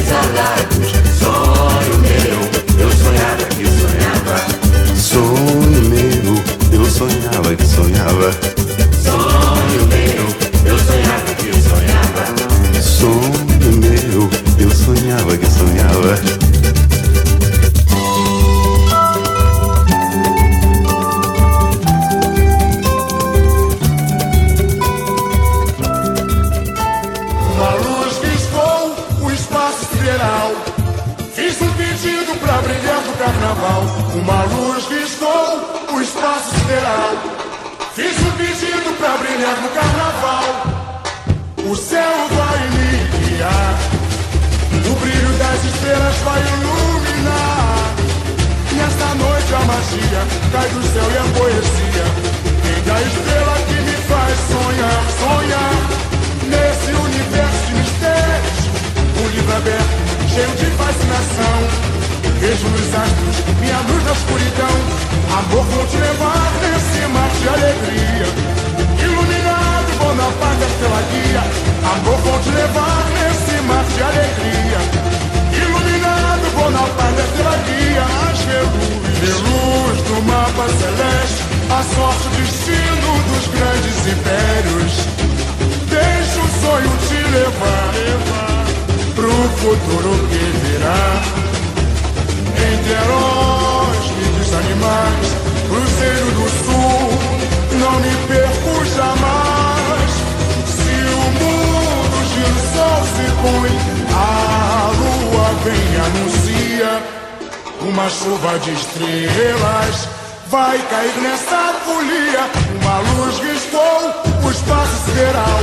uma 107.99 108.09
chuva 108.09 108.57
de 108.61 108.71
estrelas. 108.71 110.09
Vai 110.47 110.79
cair 110.89 111.21
nessa 111.21 111.75
folia, 111.85 112.49
uma 112.81 112.99
luz 113.01 113.39
riscou 113.41 114.15
o 114.45 114.51
espaço 114.51 115.05
sideral. 115.05 115.59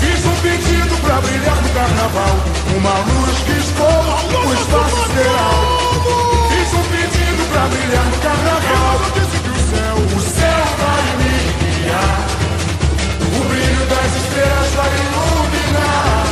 Fiz 0.00 0.26
um 0.26 0.34
pedido 0.42 0.96
pra 1.00 1.20
brilhar 1.20 1.56
no 1.62 1.68
carnaval, 1.68 2.36
uma 2.76 2.96
luz 3.06 3.38
riscou 3.46 4.48
o 4.48 4.52
espaço 4.52 5.08
sideral 5.08 5.84
um 6.74 6.82
pedido 6.90 7.48
pra 7.52 7.68
brilhar 7.68 8.04
no 8.04 8.18
carnaval. 8.18 8.96
O 9.14 9.58
céu, 9.70 9.96
o 9.96 10.20
céu 10.20 10.64
vai 10.80 11.04
me 11.18 11.36
guiar. 11.60 12.26
O 13.20 13.44
brilho 13.48 13.86
das 13.86 14.16
estrelas 14.16 14.72
vai 14.74 14.90
iluminar. 15.06 16.26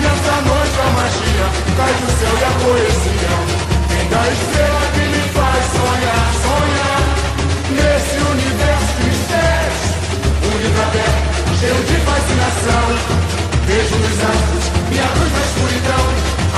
Nessa 0.00 0.40
noite 0.42 0.78
a 0.78 0.90
magia 0.90 1.46
cai 1.76 1.94
do 1.94 2.08
céu 2.20 2.34
e 2.38 2.44
a 2.44 2.50
poesia 2.64 3.49
da 4.10 4.22
estrela 4.26 4.82
que 4.94 5.04
me 5.12 5.22
faz 5.30 5.62
sonhar, 5.70 6.26
sonhar. 6.42 7.02
Nesse 7.78 8.16
universo 8.34 8.90
de 8.98 9.04
mistérios, 9.06 9.82
um 10.42 10.54
livro 10.58 10.82
aberto, 10.82 11.58
cheio 11.60 11.82
de 11.90 11.96
fascinação. 12.08 12.86
Vejo 13.66 13.94
os 13.94 14.18
astros, 14.30 14.64
minha 14.90 15.08
luz 15.16 15.30
na 15.32 15.42
escuridão. 15.48 16.06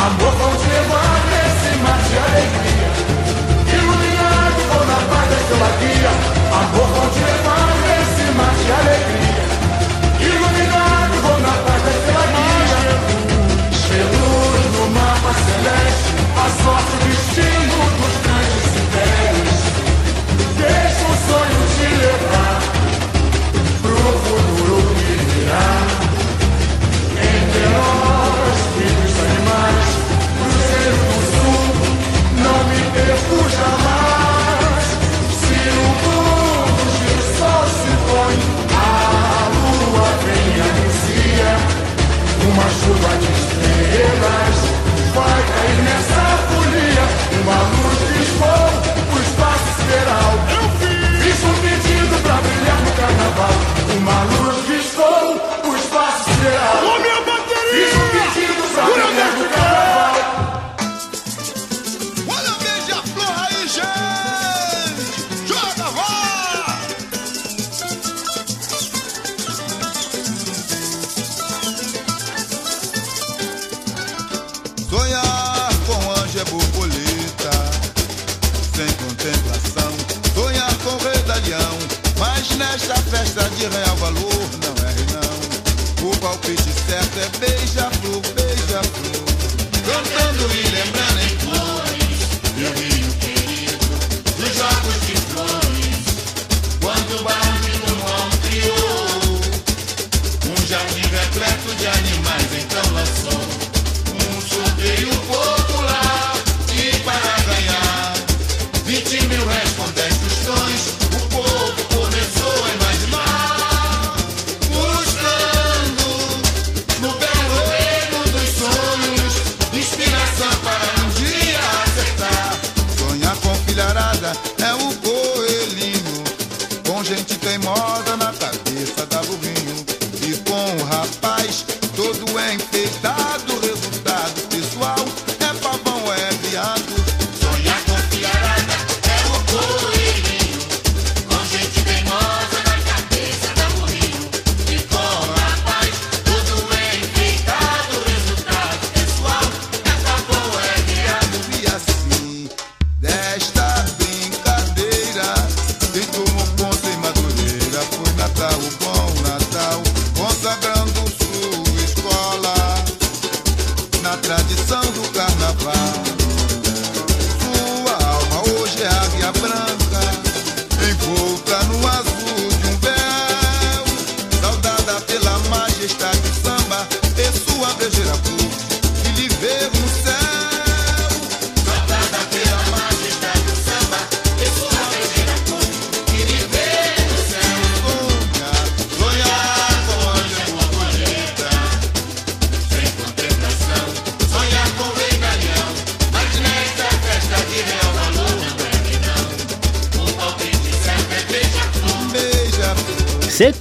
Amor 0.06 0.32
vão 0.40 0.52
te 0.56 0.68
levar 0.72 1.16
nesse 1.30 1.70
mar 1.84 2.00
de 2.08 2.16
alegria. 2.26 2.90
Iluminado 3.76 4.60
vou 4.72 4.84
na 4.86 5.00
paz 5.10 5.28
da 5.30 5.36
estrela 5.36 5.70
guia. 5.80 6.12
Amor 6.56 6.88
vão 6.88 7.10
te 7.10 7.18
levar. 7.18 7.31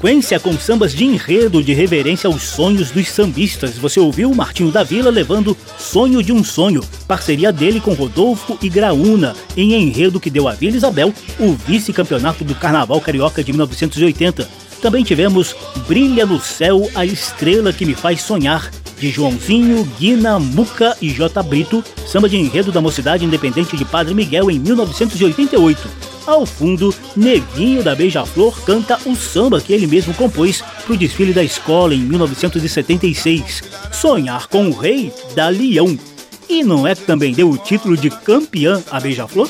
Sequência 0.01 0.39
com 0.39 0.57
sambas 0.57 0.93
de 0.93 1.05
enredo 1.05 1.63
de 1.63 1.73
reverência 1.73 2.27
aos 2.27 2.41
sonhos 2.41 2.89
dos 2.89 3.07
sambistas. 3.07 3.77
Você 3.77 3.99
ouviu 3.99 4.33
Martinho 4.33 4.71
da 4.71 4.83
Vila 4.83 5.11
levando 5.11 5.55
Sonho 5.77 6.23
de 6.23 6.33
um 6.33 6.43
Sonho, 6.43 6.81
parceria 7.07 7.51
dele 7.51 7.79
com 7.79 7.93
Rodolfo 7.93 8.57
e 8.63 8.67
Graúna, 8.67 9.35
em 9.55 9.75
enredo 9.75 10.19
que 10.19 10.31
deu 10.31 10.47
a 10.47 10.53
Vila 10.53 10.75
Isabel 10.75 11.13
o 11.39 11.53
vice-campeonato 11.53 12.43
do 12.43 12.55
Carnaval 12.55 12.99
Carioca 12.99 13.43
de 13.43 13.51
1980. 13.51 14.49
Também 14.81 15.03
tivemos 15.03 15.55
Brilha 15.87 16.25
no 16.25 16.39
Céu, 16.39 16.89
a 16.95 17.05
estrela 17.05 17.71
que 17.71 17.85
me 17.85 17.93
faz 17.93 18.23
sonhar, 18.23 18.71
de 18.97 19.11
Joãozinho, 19.11 19.87
Guina, 19.99 20.39
Muca 20.39 20.97
e 20.99 21.09
J. 21.09 21.43
Brito, 21.43 21.83
samba 22.07 22.27
de 22.27 22.37
enredo 22.37 22.71
da 22.71 22.81
Mocidade 22.81 23.23
Independente 23.23 23.77
de 23.77 23.85
Padre 23.85 24.15
Miguel 24.15 24.49
em 24.49 24.57
1988. 24.57 26.10
Ao 26.31 26.45
fundo, 26.45 26.95
Neguinho 27.13 27.83
da 27.83 27.93
Beija-Flor 27.93 28.57
canta 28.61 28.97
o 29.05 29.17
samba 29.17 29.59
que 29.59 29.73
ele 29.73 29.85
mesmo 29.85 30.13
compôs 30.13 30.61
para 30.61 30.93
o 30.93 30.97
desfile 30.97 31.33
da 31.33 31.43
escola 31.43 31.93
em 31.93 31.99
1976, 31.99 33.61
Sonhar 33.91 34.47
com 34.47 34.69
o 34.69 34.71
Rei 34.71 35.11
da 35.35 35.49
Leão. 35.49 35.99
E 36.47 36.63
não 36.63 36.87
é 36.87 36.95
que 36.95 37.01
também 37.01 37.33
deu 37.33 37.49
o 37.49 37.57
título 37.57 37.97
de 37.97 38.09
campeã 38.09 38.81
a 38.89 38.97
Beija-Flor? 38.97 39.49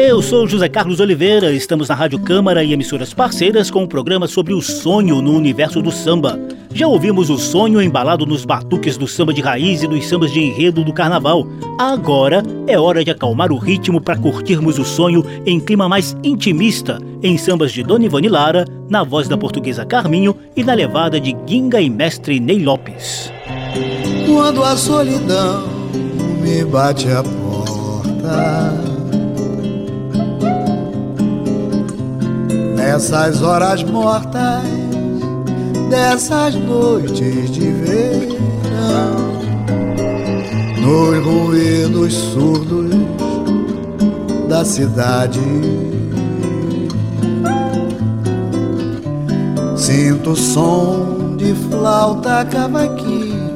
Eu 0.00 0.22
sou 0.22 0.46
José 0.46 0.68
Carlos 0.68 1.00
Oliveira, 1.00 1.52
estamos 1.52 1.88
na 1.88 1.94
Rádio 1.96 2.20
Câmara 2.20 2.62
e 2.62 2.72
emissoras 2.72 3.12
parceiras 3.12 3.68
com 3.68 3.80
o 3.80 3.82
um 3.82 3.86
programa 3.88 4.28
sobre 4.28 4.54
o 4.54 4.62
sonho 4.62 5.20
no 5.20 5.36
universo 5.36 5.82
do 5.82 5.90
samba. 5.90 6.38
Já 6.72 6.86
ouvimos 6.86 7.28
o 7.30 7.36
sonho 7.36 7.82
embalado 7.82 8.24
nos 8.24 8.44
batuques 8.44 8.96
do 8.96 9.08
samba 9.08 9.34
de 9.34 9.40
raiz 9.40 9.82
e 9.82 9.88
dos 9.88 10.06
sambas 10.06 10.30
de 10.30 10.38
enredo 10.38 10.84
do 10.84 10.92
carnaval. 10.92 11.48
Agora 11.80 12.44
é 12.68 12.78
hora 12.78 13.04
de 13.04 13.10
acalmar 13.10 13.50
o 13.50 13.58
ritmo 13.58 14.00
para 14.00 14.16
curtirmos 14.16 14.78
o 14.78 14.84
sonho 14.84 15.24
em 15.44 15.58
clima 15.58 15.88
mais 15.88 16.16
intimista, 16.22 17.00
em 17.20 17.36
sambas 17.36 17.72
de 17.72 17.82
Dona 17.82 18.06
Ivone 18.06 18.28
Lara, 18.28 18.66
na 18.88 19.02
voz 19.02 19.26
da 19.26 19.36
portuguesa 19.36 19.84
Carminho 19.84 20.36
e 20.54 20.62
na 20.62 20.74
levada 20.74 21.20
de 21.20 21.36
Ginga 21.44 21.80
e 21.80 21.90
mestre 21.90 22.38
Ney 22.38 22.62
Lopes. 22.62 23.32
Quando 24.28 24.62
a 24.62 24.76
solidão 24.76 25.66
me 26.40 26.64
bate 26.64 27.08
a 27.08 27.24
porta 27.24 28.97
Nessas 32.90 33.42
horas 33.42 33.82
mortas 33.82 34.62
Dessas 35.90 36.54
noites 36.54 37.50
de 37.50 37.70
verão 37.70 39.28
Nos 40.80 41.22
ruídos 41.22 42.14
surdos 42.14 42.90
Da 44.48 44.64
cidade 44.64 45.38
Sinto 49.76 50.30
o 50.30 50.36
som 50.36 51.36
de 51.36 51.54
flauta, 51.68 52.44
cavaquinho 52.46 53.54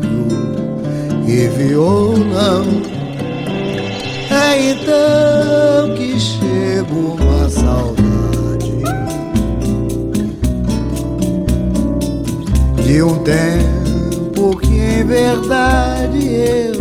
e 1.26 1.48
violão. 1.48 2.64
É 4.30 4.72
então 4.72 5.94
que 5.96 6.20
chega 6.20 6.92
uma 6.92 7.48
saudade 7.48 8.01
de 12.92 13.02
um 13.02 13.16
tempo 13.20 14.54
que 14.58 14.78
em 14.78 15.02
verdade 15.02 16.28
eu 16.28 16.74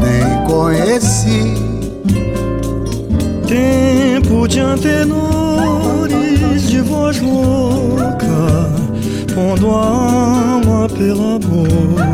nem 0.00 0.44
conheci. 0.46 1.56
Tempo 3.48 4.46
de 4.46 4.60
antenores 4.60 5.90
de 6.68 6.80
voz 6.82 7.20
louca, 7.20 8.70
pondo 9.34 9.72
a 9.72 9.86
alma 10.54 10.88
pela 10.88 11.36
boca, 11.40 12.06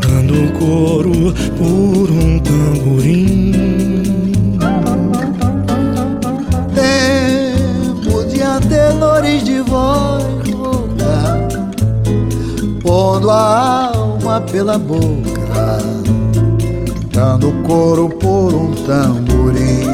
dando 0.00 0.50
coro 0.58 1.34
por 1.58 2.10
um 2.10 2.38
tamborim. 2.38 3.52
Tempo 6.74 8.24
de 8.24 8.40
antenores 8.40 9.44
de 9.44 9.60
voz 9.60 10.07
pondo 12.98 13.30
a 13.30 13.92
alma 13.94 14.40
pela 14.40 14.76
boca, 14.76 15.78
dando 17.12 17.52
do 17.52 17.62
coro 17.62 18.08
por 18.08 18.52
um 18.52 18.72
tamborim. 18.74 19.86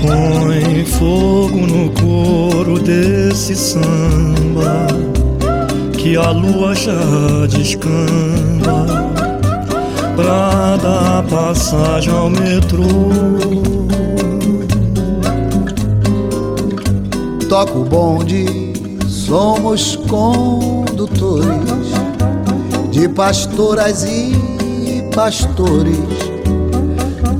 Põe 0.00 0.84
fogo 0.84 1.56
no 1.56 1.90
couro 2.00 2.78
desse 2.78 3.56
samba 3.56 4.86
que 5.98 6.16
a 6.16 6.30
lua 6.30 6.72
já 6.76 7.46
descamba 7.50 8.86
pra 10.14 10.76
dar 10.76 11.24
passagem 11.24 12.12
ao 12.12 12.30
metrô. 12.30 12.84
Toca 17.48 17.76
o 17.76 17.84
bonde, 17.84 18.65
somos 19.26 19.96
condutores 20.08 21.48
de 22.92 23.08
pastoras 23.08 24.04
e 24.04 24.32
pastores. 25.12 25.98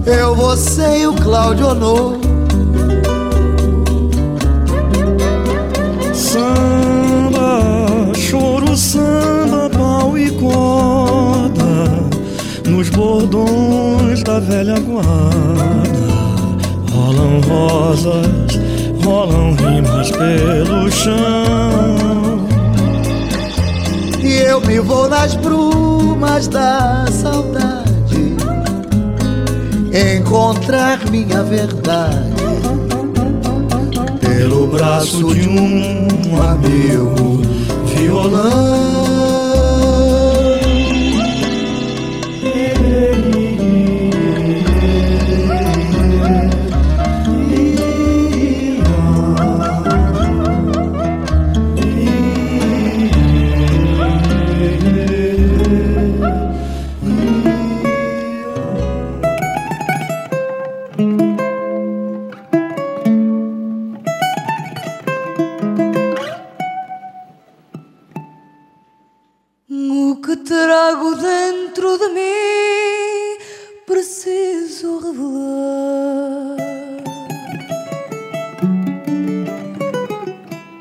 Eu, 0.04 0.34
você 0.34 1.02
e 1.02 1.06
o 1.06 1.14
Cláudio 1.14 1.68
Honor. 1.68 2.18
Samba, 6.12 7.60
choro, 8.16 8.76
samba, 8.76 9.70
pau 9.70 10.18
e 10.18 10.30
corda 10.32 11.86
nos 12.68 12.90
bordões 12.90 14.24
da 14.24 14.40
velha 14.40 14.80
guarda. 14.80 15.86
Rolam 16.92 17.40
rosas 17.48 18.45
rolam 19.06 19.54
rimas 19.54 20.10
pelo 20.10 20.90
chão. 20.90 21.14
E 24.20 24.32
eu 24.38 24.60
me 24.62 24.80
vou 24.80 25.08
nas 25.08 25.34
brumas 25.36 26.48
da 26.48 27.06
saudade 27.12 27.86
encontrar 30.18 31.08
minha 31.08 31.44
verdade 31.44 32.34
pelo 34.20 34.66
braço 34.66 35.32
de 35.32 35.48
um 35.48 36.42
amigo 36.42 37.42
violão. 37.94 39.05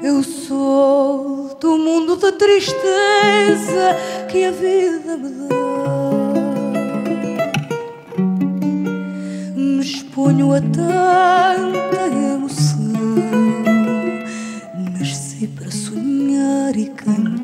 Eu 0.07 0.21
sou 0.21 1.57
do 1.59 1.79
mundo 1.79 2.15
da 2.15 2.31
tristeza 2.31 3.97
que 4.29 4.45
a 4.45 4.51
vida 4.51 5.17
me 5.17 5.29
dá. 5.29 5.55
Me 9.55 9.81
exponho 9.81 10.53
a 10.53 10.61
tanta 10.61 12.05
emoção. 12.35 12.93
Nasci 14.93 15.47
para 15.47 15.71
sonhar 15.71 16.77
e 16.77 16.85
cantar. 16.89 17.34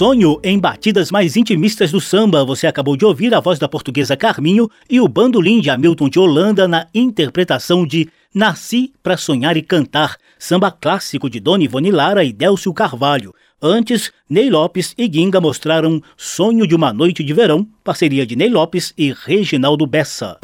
Sonho 0.00 0.40
em 0.42 0.58
batidas 0.58 1.10
mais 1.10 1.36
intimistas 1.36 1.92
do 1.92 2.00
samba. 2.00 2.42
Você 2.42 2.66
acabou 2.66 2.96
de 2.96 3.04
ouvir 3.04 3.34
a 3.34 3.40
voz 3.40 3.58
da 3.58 3.68
portuguesa 3.68 4.16
Carminho 4.16 4.66
e 4.88 4.98
o 4.98 5.06
bandolim 5.06 5.60
de 5.60 5.68
Hamilton 5.68 6.08
de 6.08 6.18
Holanda 6.18 6.66
na 6.66 6.86
interpretação 6.94 7.86
de 7.86 8.08
Nasci 8.34 8.94
para 9.02 9.18
Sonhar 9.18 9.58
e 9.58 9.62
Cantar, 9.62 10.16
samba 10.38 10.70
clássico 10.70 11.28
de 11.28 11.38
Dona 11.38 11.64
Ivone 11.64 11.90
Lara 11.90 12.24
e 12.24 12.32
Délcio 12.32 12.72
Carvalho. 12.72 13.34
Antes, 13.60 14.10
Ney 14.26 14.48
Lopes 14.48 14.94
e 14.96 15.04
Ginga 15.04 15.38
mostraram 15.38 16.00
Sonho 16.16 16.66
de 16.66 16.74
uma 16.74 16.94
Noite 16.94 17.22
de 17.22 17.34
Verão, 17.34 17.68
parceria 17.84 18.24
de 18.24 18.34
Ney 18.34 18.48
Lopes 18.48 18.94
e 18.96 19.12
Reginaldo 19.12 19.86
Bessa. 19.86 20.38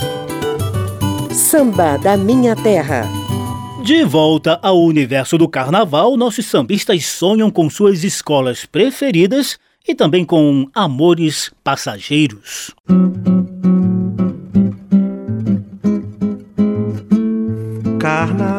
Samba 1.31 1.97
da 1.97 2.15
Minha 2.15 2.55
Terra. 2.57 3.09
De 3.87 4.05
volta 4.05 4.59
ao 4.65 4.83
universo 4.83 5.39
do 5.39 5.49
carnaval, 5.49 6.17
nossos 6.17 6.47
sambistas 6.47 7.07
sonham 7.07 7.53
com 7.53 7.71
suas 7.71 8.03
escolas 8.03 8.67
preferidas 8.67 9.61
e 9.87 9.95
também 9.95 10.25
com 10.25 10.69
amores 10.75 11.53
passageiros. 11.63 12.75
Carnaval, 18.01 18.56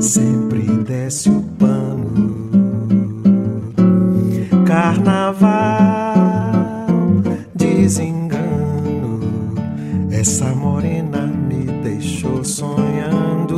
Sempre 0.00 0.62
desce 0.62 1.28
o 1.28 1.42
pano. 1.58 2.48
Carnaval, 4.64 6.54
desengano, 7.54 9.20
essa 10.10 10.46
morena 10.54 11.26
me 11.26 11.64
deixou 11.82 12.42
sonhando. 12.42 13.52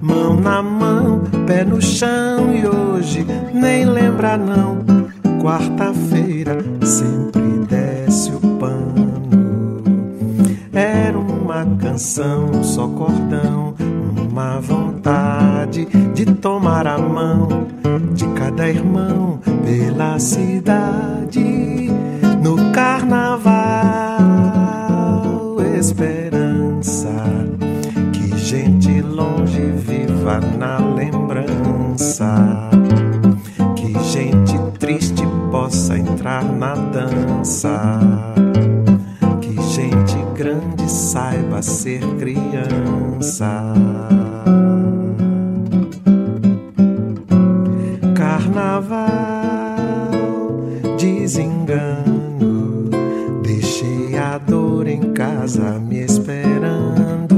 Mão 0.00 0.40
na 0.40 0.62
mão, 0.62 1.22
pé 1.46 1.64
no 1.64 1.82
chão 1.82 2.54
e 2.54 2.66
hoje 2.66 3.26
nem 3.52 3.84
lembra 3.84 4.38
não. 4.38 4.71
De 16.24 16.34
tomar 16.34 16.86
a 16.86 16.98
mão 16.98 17.48
de 18.14 18.26
cada 18.34 18.68
irmão 18.68 19.40
pela 19.64 20.18
cidade 20.20 21.01
desengano, 51.20 52.88
deixei 53.42 54.16
a 54.18 54.38
dor 54.38 54.86
em 54.86 55.12
casa 55.12 55.78
me 55.78 56.00
esperando. 56.00 57.36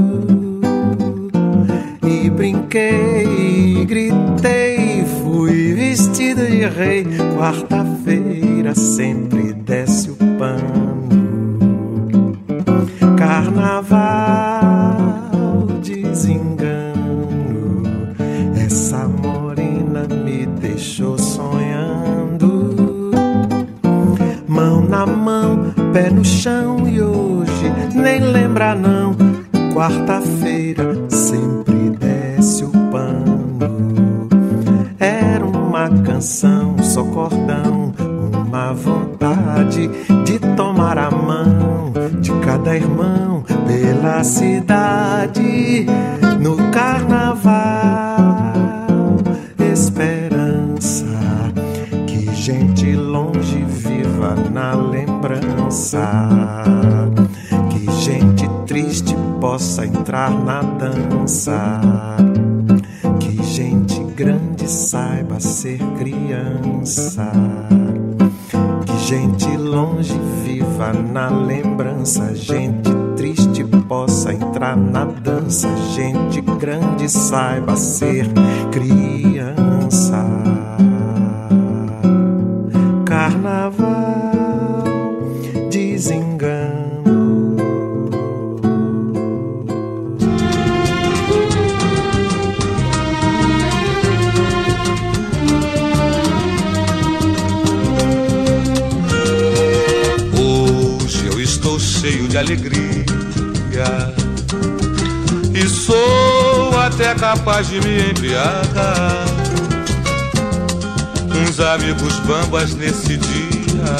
E 2.03 2.29
brinquei, 2.29 3.85
gritei, 3.85 5.05
fui 5.21 5.73
vestido 5.73 6.45
de 6.45 6.65
rei. 6.67 7.05
Quarta-feira 7.37 8.73
sempre 8.73 9.53
desce 9.53 10.11
o 10.11 10.15
pano. 10.15 11.05
Carnaval, 13.17 14.04
chão 26.25 26.87
e 26.87 27.01
hoje 27.01 27.71
nem 27.93 28.19
lembra 28.19 28.75
não. 28.75 29.15
Quarta-feira 29.73 30.95
sempre 31.09 31.91
desce 31.91 32.63
o 32.63 32.71
pano. 32.91 34.27
Era 34.99 35.45
uma 35.45 35.89
canção, 36.03 36.77
só 36.81 37.03
cordão, 37.03 37.93
uma 38.47 38.73
vontade 38.73 39.89
de 40.23 40.39
tomar 40.55 40.97
a 40.97 41.11
mão 41.11 41.93
de 42.21 42.31
cada 42.39 42.75
irmão 42.75 43.43
pela 43.67 44.23
cidade 44.23 45.85
no 46.39 46.55
carnaval. 46.71 48.04
Que 57.69 57.91
gente 58.01 58.47
triste 58.65 59.13
possa 59.41 59.85
entrar 59.85 60.31
na 60.31 60.61
dança, 60.61 61.81
que 63.19 63.43
gente 63.43 64.01
grande 64.15 64.69
saiba 64.69 65.37
ser 65.41 65.79
criança. 65.97 67.29
Que 68.85 68.97
gente 69.05 69.57
longe 69.57 70.17
viva 70.45 70.93
na 70.93 71.27
lembrança, 71.29 72.33
gente 72.33 72.89
triste 73.17 73.65
possa 73.65 74.31
entrar 74.31 74.77
na 74.77 75.03
dança, 75.03 75.67
gente 75.93 76.39
grande 76.39 77.09
saiba 77.09 77.75
ser 77.75 78.25
criança. 78.71 79.14
Alegria 102.45 103.03
e 105.53 105.67
sou 105.67 106.79
até 106.79 107.15
capaz 107.15 107.67
de 107.67 107.81
me 107.81 108.11
embriagar. 108.11 109.25
Uns 111.35 111.59
amigos 111.59 112.19
bambas 112.19 112.75
nesse 112.75 113.17
dia 113.17 113.95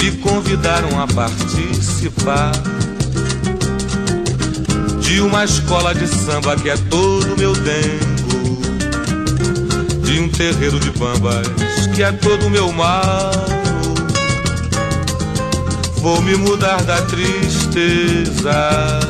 me 0.00 0.12
convidaram 0.18 1.00
a 1.00 1.06
participar 1.08 2.52
de 5.00 5.20
uma 5.20 5.44
escola 5.44 5.92
de 5.92 6.06
samba 6.06 6.56
que 6.56 6.70
é 6.70 6.76
todo 6.88 7.36
meu 7.36 7.52
dengo, 7.52 8.60
de 10.04 10.20
um 10.20 10.28
terreiro 10.28 10.78
de 10.78 10.90
bambas 10.92 11.48
que 11.94 12.02
é 12.02 12.12
todo 12.12 12.48
meu 12.48 12.72
mal. 12.72 13.59
Vou 16.00 16.20
me 16.22 16.36
mudar 16.36 16.82
da 16.82 17.02
tristeza 17.02 19.00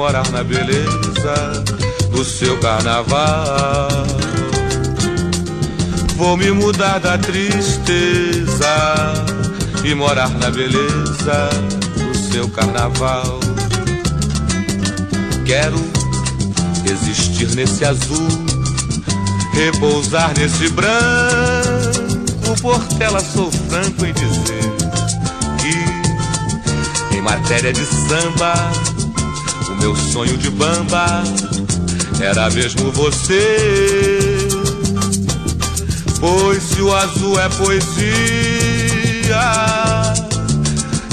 morar 0.00 0.26
na 0.30 0.42
beleza 0.42 1.62
do 2.10 2.24
seu 2.24 2.58
carnaval. 2.58 4.06
Vou 6.16 6.38
me 6.38 6.50
mudar 6.52 6.98
da 7.00 7.18
tristeza 7.18 8.66
e 9.84 9.94
morar 9.94 10.30
na 10.30 10.50
beleza 10.50 11.50
do 11.98 12.32
seu 12.32 12.48
carnaval. 12.48 13.40
Quero 15.44 15.78
existir 16.90 17.54
nesse 17.54 17.84
azul, 17.84 18.28
repousar 19.52 20.32
nesse 20.38 20.70
branco. 20.70 20.90
Portela 22.62 23.20
sou 23.20 23.50
franco 23.52 24.06
em 24.06 24.14
dizer 24.14 24.79
matéria 27.30 27.72
de 27.72 27.84
samba, 27.84 28.54
o 29.68 29.74
meu 29.76 29.94
sonho 29.94 30.36
de 30.36 30.50
bamba 30.50 31.22
era 32.20 32.50
mesmo 32.50 32.90
você. 32.90 34.48
Pois 36.18 36.60
se 36.60 36.82
o 36.82 36.92
azul 36.92 37.38
é 37.38 37.48
poesia 37.50 37.92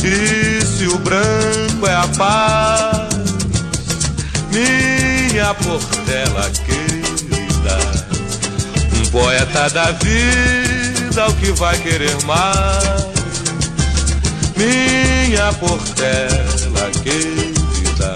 e 0.03 0.65
se 0.65 0.88
o 0.88 0.97
branco 0.97 1.86
é 1.88 1.95
a 1.95 2.07
paz, 2.18 3.15
minha 4.51 5.53
portela 5.53 6.49
querida, 6.65 7.78
um 8.95 9.11
poeta 9.11 9.70
da 9.70 9.91
vida, 9.91 11.28
o 11.28 11.34
que 11.36 11.51
vai 11.51 11.78
querer 11.78 12.18
mais? 12.26 13.07
Minha 14.58 15.53
portela 15.53 16.89
querida, 17.03 18.16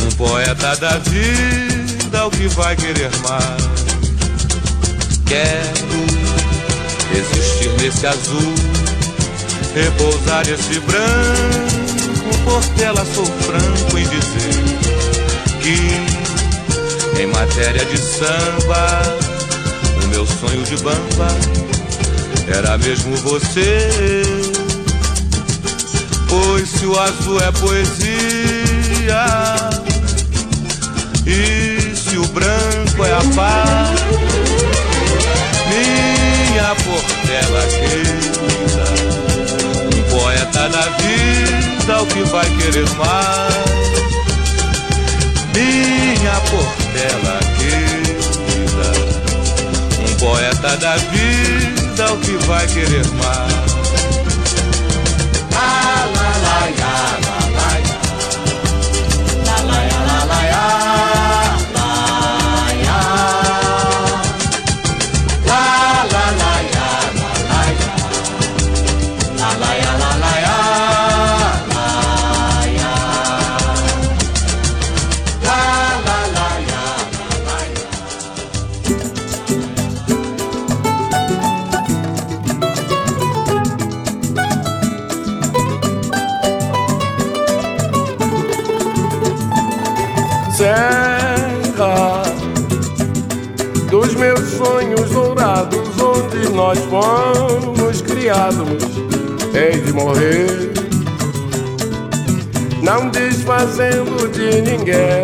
um 0.00 0.10
poeta 0.16 0.76
da 0.76 0.98
vida, 0.98 2.26
o 2.26 2.30
que 2.30 2.46
vai 2.48 2.76
querer 2.76 3.10
mais? 3.22 3.86
Quero 5.26 6.06
existir 7.12 7.70
nesse 7.82 8.06
azul, 8.06 8.54
repousar 9.74 10.46
nesse 10.46 10.78
branco, 10.78 12.38
portela 12.44 13.04
sou 13.04 13.26
franco 13.26 13.98
em 13.98 14.04
dizer 14.04 14.58
que 15.60 16.18
em 17.20 17.26
matéria 17.26 17.84
de 17.84 17.98
samba, 17.98 19.02
o 20.04 20.06
meu 20.06 20.24
sonho 20.24 20.62
de 20.62 20.76
bamba 20.76 21.28
era 22.46 22.78
mesmo 22.78 23.16
você. 23.16 24.67
Pois 26.28 26.68
se 26.68 26.86
o 26.86 26.98
azul 26.98 27.40
é 27.40 27.52
poesia 27.52 29.24
e 31.26 31.96
se 31.96 32.16
o 32.16 32.26
branco 32.28 33.04
é 33.04 33.12
a 33.12 33.34
paz 33.34 34.08
minha 36.58 36.74
portela 36.74 37.62
querida, 37.66 38.84
um 39.94 40.02
poeta 40.10 40.68
da 40.68 40.82
vida, 40.98 42.02
o 42.02 42.06
que 42.06 42.22
vai 42.24 42.46
querer 42.56 42.88
mais? 42.96 43.68
Minha 45.54 46.40
portela 46.50 47.40
querida, 47.58 48.90
um 50.00 50.14
poeta 50.16 50.76
da 50.78 50.96
vida, 50.96 52.12
o 52.12 52.18
que 52.18 52.36
vai 52.46 52.66
querer 52.66 53.06
mais? 53.12 53.57
Fomos 96.88 98.00
criados, 98.02 98.82
hei 99.54 99.80
de 99.80 99.92
morrer, 99.92 100.72
não 102.82 103.08
desfazendo 103.10 104.28
de 104.28 104.62
ninguém. 104.62 105.22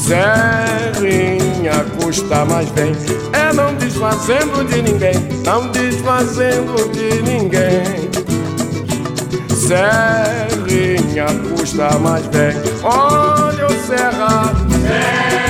Serrinha 0.00 1.84
custa 2.00 2.44
mais 2.44 2.68
bem, 2.70 2.92
é 3.32 3.52
não 3.52 3.74
desfazendo 3.74 4.64
de 4.64 4.82
ninguém, 4.82 5.14
não 5.44 5.68
desfazendo 5.68 6.74
de 6.92 7.22
ninguém. 7.22 8.10
Serrinha 9.54 11.26
custa 11.50 11.98
mais 11.98 12.26
bem, 12.26 12.56
olha 12.82 13.66
o 13.66 13.86
serra, 13.86 14.52
Terra 14.86 15.41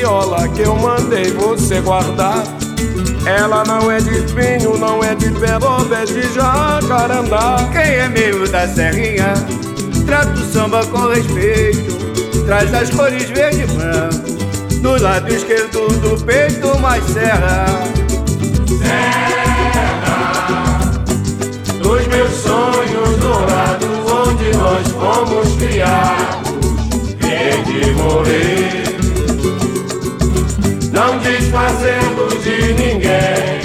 viola 0.00 0.48
que 0.48 0.62
eu 0.62 0.74
mandei 0.76 1.30
você 1.32 1.78
guardar? 1.82 2.42
Ela 3.26 3.62
não 3.64 3.90
é 3.90 3.98
de 3.98 4.22
pinho, 4.32 4.78
não 4.78 5.04
é 5.04 5.14
de 5.14 5.30
peroba, 5.30 5.94
é 5.94 6.04
de 6.06 6.22
jacarandá. 6.32 7.68
Quem 7.70 7.82
é 7.82 8.08
meio 8.08 8.50
da 8.50 8.66
serrinha, 8.66 9.34
trata 10.06 10.32
o 10.32 10.52
samba 10.52 10.86
com 10.86 11.06
respeito. 11.08 12.00
Traz 12.46 12.72
as 12.72 12.88
cores 12.90 13.28
verde 13.28 13.62
e 13.62 13.66
branco, 13.66 14.80
no 14.80 14.96
lado 15.02 15.28
esquerdo 15.28 15.86
do 16.00 16.24
peito 16.24 16.78
mais 16.78 17.04
serra. 17.04 17.66
Dos 21.82 22.06
meus 22.06 22.32
sonhos 22.32 23.16
dourados, 23.18 23.88
onde 24.10 24.56
nós 24.56 24.88
fomos 24.88 25.56
criados, 25.56 26.50
hei 27.22 27.62
de 27.64 27.90
morrer, 27.92 28.79
desfazendo 31.70 32.28
de 32.42 32.74
ninguém. 32.74 33.60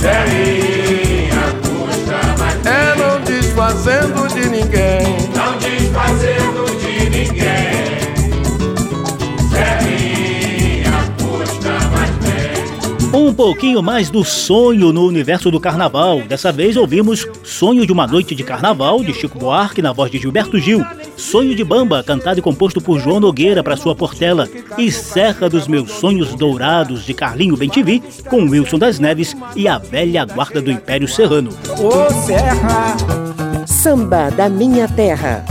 Serrinha 0.00 1.44
custa 1.62 2.18
mais 2.38 2.66
É 2.66 2.94
não 2.96 3.20
desfazendo 3.20 4.28
de 4.28 4.48
ninguém. 4.48 5.28
não 5.34 5.58
desfazendo 5.58 6.64
de 6.80 7.10
ninguém. 7.10 7.98
Serrinha 9.50 11.14
custa 11.18 11.70
mais 11.90 12.10
bem. 12.16 13.20
Um 13.20 13.32
pouquinho 13.32 13.82
mais 13.82 14.10
do 14.10 14.24
sonho 14.24 14.92
no 14.92 15.06
universo 15.06 15.50
do 15.50 15.60
carnaval. 15.60 16.22
Dessa 16.22 16.50
vez 16.52 16.76
ouvimos 16.76 17.26
Sonho 17.58 17.84
de 17.84 17.90
uma 17.90 18.06
Noite 18.06 18.36
de 18.36 18.44
Carnaval, 18.44 19.02
de 19.02 19.12
Chico 19.12 19.36
Buarque, 19.36 19.82
na 19.82 19.92
voz 19.92 20.12
de 20.12 20.16
Gilberto 20.16 20.60
Gil. 20.60 20.80
Sonho 21.16 21.56
de 21.56 21.64
Bamba, 21.64 22.04
cantado 22.04 22.38
e 22.38 22.42
composto 22.42 22.80
por 22.80 23.00
João 23.00 23.18
Nogueira 23.18 23.64
para 23.64 23.76
sua 23.76 23.96
Portela. 23.96 24.48
E 24.78 24.92
Serra 24.92 25.48
dos 25.48 25.66
Meus 25.66 25.90
Sonhos 25.90 26.36
Dourados, 26.36 27.04
de 27.04 27.12
Carlinho 27.12 27.56
Bentivi, 27.56 28.00
com 28.30 28.48
Wilson 28.48 28.78
das 28.78 29.00
Neves 29.00 29.36
e 29.56 29.66
a 29.66 29.76
velha 29.76 30.24
guarda 30.24 30.62
do 30.62 30.70
Império 30.70 31.08
Serrano. 31.08 31.50
Ô 31.80 32.08
Serra! 32.24 32.96
Samba 33.66 34.30
da 34.30 34.48
Minha 34.48 34.86
Terra. 34.86 35.44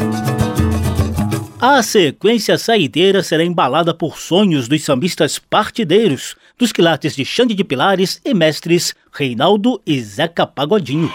A 1.59 1.83
sequência 1.83 2.57
saideira 2.57 3.21
será 3.21 3.43
embalada 3.43 3.93
por 3.93 4.17
sonhos 4.17 4.69
dos 4.69 4.81
sambistas 4.81 5.39
partideiros, 5.39 6.37
dos 6.57 6.71
quilates 6.71 7.17
de 7.17 7.25
Xande 7.25 7.53
de 7.53 7.65
Pilares 7.65 8.21
e 8.23 8.33
mestres 8.33 8.95
Reinaldo 9.11 9.81
e 9.85 9.99
Zeca 9.99 10.47
Pagodinho. 10.47 11.11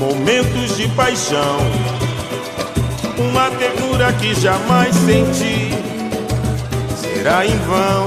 Momentos 0.00 0.78
de 0.78 0.88
paixão. 0.88 1.58
Uma 3.18 3.50
ternura 3.50 4.10
que 4.14 4.34
jamais 4.34 4.96
senti 4.96 5.74
será 6.96 7.44
em 7.44 7.56
vão. 7.58 8.06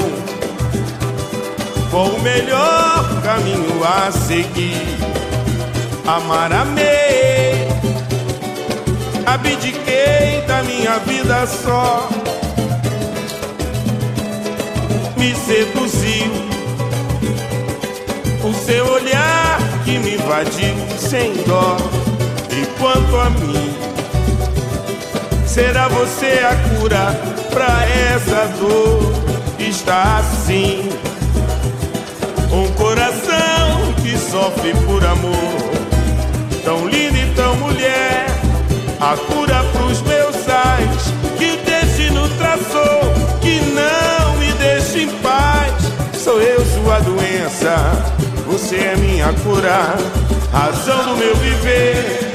Qual 1.92 2.08
o 2.08 2.22
melhor 2.24 3.22
caminho 3.22 3.84
a 3.84 4.12
seguir? 4.12 4.98
Amar, 6.08 6.52
amei, 6.52 7.68
abdiquei 9.28 10.42
da 10.48 10.64
minha 10.64 10.98
vida 11.00 11.46
só. 11.46 12.10
Me 15.16 15.36
seduziu 15.36 16.32
o 18.44 18.54
seu 18.66 18.86
olhar 18.92 19.60
que 19.86 20.00
me 20.00 20.13
invadiu 20.24 20.76
sem 20.98 21.34
dó. 21.44 21.78
E 22.50 22.66
quanto 22.80 23.18
a 23.18 23.30
mim, 23.32 23.74
será 25.46 25.88
você 25.88 26.40
a 26.44 26.56
cura 26.70 27.20
pra 27.52 27.86
essa 27.86 28.48
dor? 28.60 29.24
Está 29.60 30.20
assim, 30.20 30.90
um 32.52 32.68
coração 32.74 33.94
que 34.02 34.18
sofre 34.18 34.74
por 34.86 35.04
amor, 35.04 35.34
tão 36.64 36.88
lindo 36.88 37.18
e 37.18 37.34
tão 37.34 37.56
mulher, 37.56 38.28
a 39.00 39.16
cura 39.18 39.64
pros 39.74 40.02
meus 40.02 40.36
sais 40.36 41.14
que 41.38 41.52
o 41.52 41.58
destino 41.66 42.30
traçou, 42.38 43.14
que 43.42 43.62
não 43.72 44.36
me 44.38 44.52
deixa 44.54 45.00
em 45.00 45.10
paz. 45.22 45.74
Sou 46.14 46.42
eu 46.42 46.64
sua 46.66 47.00
doença, 47.00 47.76
você 48.54 48.76
é 48.76 48.96
minha 48.96 49.34
cura, 49.34 49.96
razão 50.52 51.06
do 51.06 51.18
meu 51.18 51.36
viver, 51.38 52.33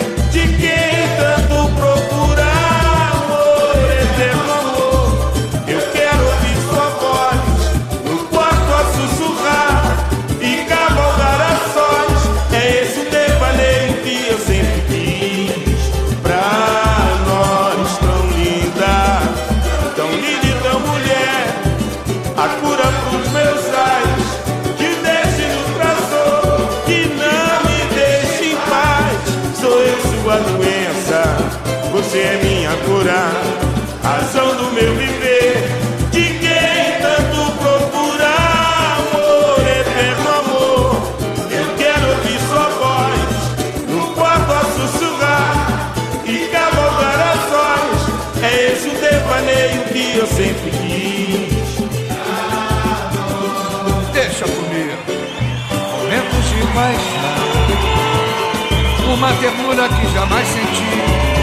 ternura 59.40 59.88
que 59.88 60.12
jamais 60.12 60.46
senti 60.48 61.38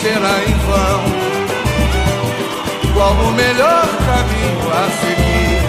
será 0.00 0.42
em 0.48 0.54
vão. 0.66 1.02
Qual 2.94 3.12
o 3.12 3.32
melhor 3.32 3.86
caminho 4.08 4.70
a 4.72 4.88
seguir? 5.00 5.60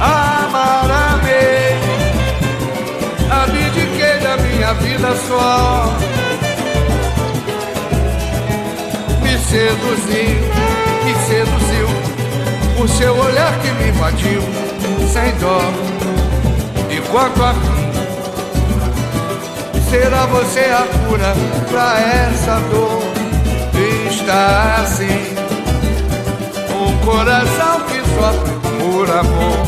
Amar, 0.00 0.90
amei, 1.14 1.74
abdiquei 3.30 4.18
da 4.20 4.36
minha 4.36 4.74
vida 4.74 5.16
só. 5.26 5.92
Me 9.22 9.38
seduziu, 9.38 10.40
me 11.04 11.14
seduziu 11.26 11.88
o 12.82 12.88
seu 12.88 13.16
olhar 13.16 13.52
que 13.58 13.70
me 13.72 13.88
invadiu 13.88 14.42
sem 15.12 15.34
dó. 15.38 15.60
E 16.88 17.00
quanto 17.10 17.42
a 17.42 17.75
será 19.96 20.26
você 20.26 20.60
a 20.60 20.86
cura 21.08 21.32
pra 21.70 21.98
essa 21.98 22.60
dor? 22.70 23.02
Está 24.10 24.82
assim, 24.82 25.34
um 26.70 27.04
coração 27.04 27.80
que 27.88 28.00
sofre 28.14 28.54
por 28.78 29.10
amor. 29.10 29.66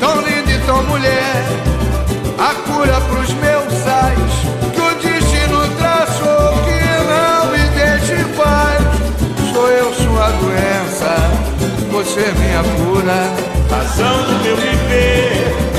Tão 0.00 0.20
lindo 0.22 0.50
e 0.50 0.58
tão 0.66 0.82
mulher, 0.84 1.44
a 2.38 2.54
cura 2.68 3.00
pros 3.02 3.32
meus 3.34 3.72
sais 3.84 4.34
que 4.74 4.80
o 4.80 4.94
destino 4.96 5.68
traçou 5.78 6.52
que 6.64 6.80
não 7.10 7.52
me 7.52 7.64
deixe 7.76 8.20
em 8.20 8.28
paz. 8.34 8.82
Sou 9.52 9.68
eu 9.68 9.94
sua 9.94 10.28
doença, 10.40 11.14
você 11.90 12.20
é 12.20 12.32
minha 12.32 12.62
cura, 12.76 13.30
razão 13.70 14.24
do 14.24 14.44
meu 14.44 14.56
viver. 14.56 15.71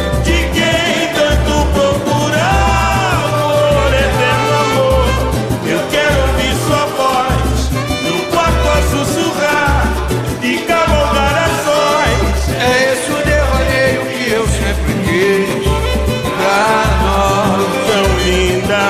Linda, 18.63 18.83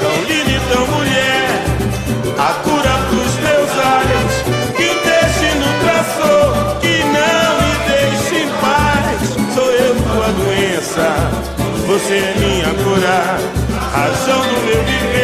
tão 0.00 0.14
linda 0.24 0.50
e 0.50 0.60
tão 0.70 0.86
mulher, 0.88 1.48
a 2.38 2.52
cura 2.64 2.94
pros 3.08 3.34
meus 3.38 3.70
olhos 3.94 4.32
que 4.76 4.86
o 4.88 4.94
destino 5.04 5.66
traçou, 5.82 6.76
que 6.80 6.94
não 7.04 7.46
me 7.62 7.72
deixe 7.88 8.42
em 8.42 8.48
paz. 8.60 9.54
Sou 9.54 9.70
eu 9.70 9.94
tua 9.94 10.28
doença, 10.32 11.06
você 11.86 12.14
é 12.14 12.34
minha 12.38 12.74
cura, 12.82 13.38
razão 13.92 14.40
do 14.40 14.60
meu 14.66 14.82
viver. 14.84 15.15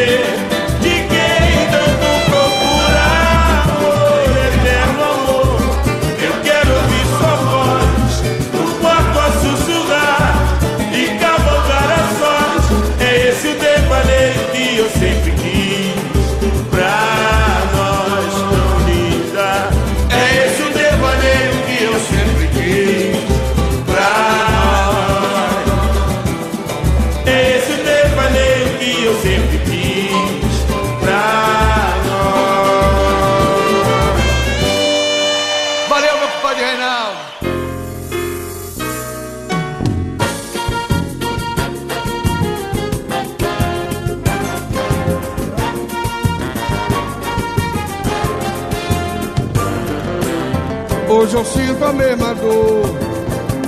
Sinto 51.53 51.85
a 51.85 51.93
mesma 51.93 52.33
dor, 52.35 52.85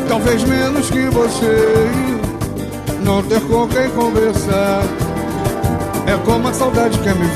talvez 0.07 0.43
menos 0.43 0.89
que 0.89 1.07
você. 1.09 2.15
Não 3.03 3.21
ter 3.21 3.39
com 3.41 3.67
quem 3.67 3.87
conversar 3.91 4.81
é 6.07 6.17
como 6.25 6.47
a 6.47 6.53
saudade 6.53 6.97
quer 6.99 7.13
me. 7.15 7.27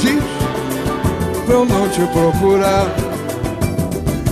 Diz 0.00 0.22
pra 1.46 1.54
eu 1.54 1.64
não 1.64 1.88
te 1.88 2.00
procurar, 2.12 2.86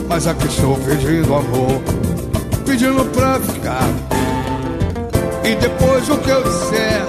mas 0.08 0.26
aqui 0.26 0.46
estou 0.46 0.76
pedindo 0.78 1.32
amor, 1.32 1.80
pedindo 2.64 3.04
pra 3.12 3.38
ficar. 3.38 3.88
E 5.44 5.54
depois 5.54 6.08
o 6.08 6.18
que 6.18 6.30
eu 6.30 6.42
disser, 6.42 7.06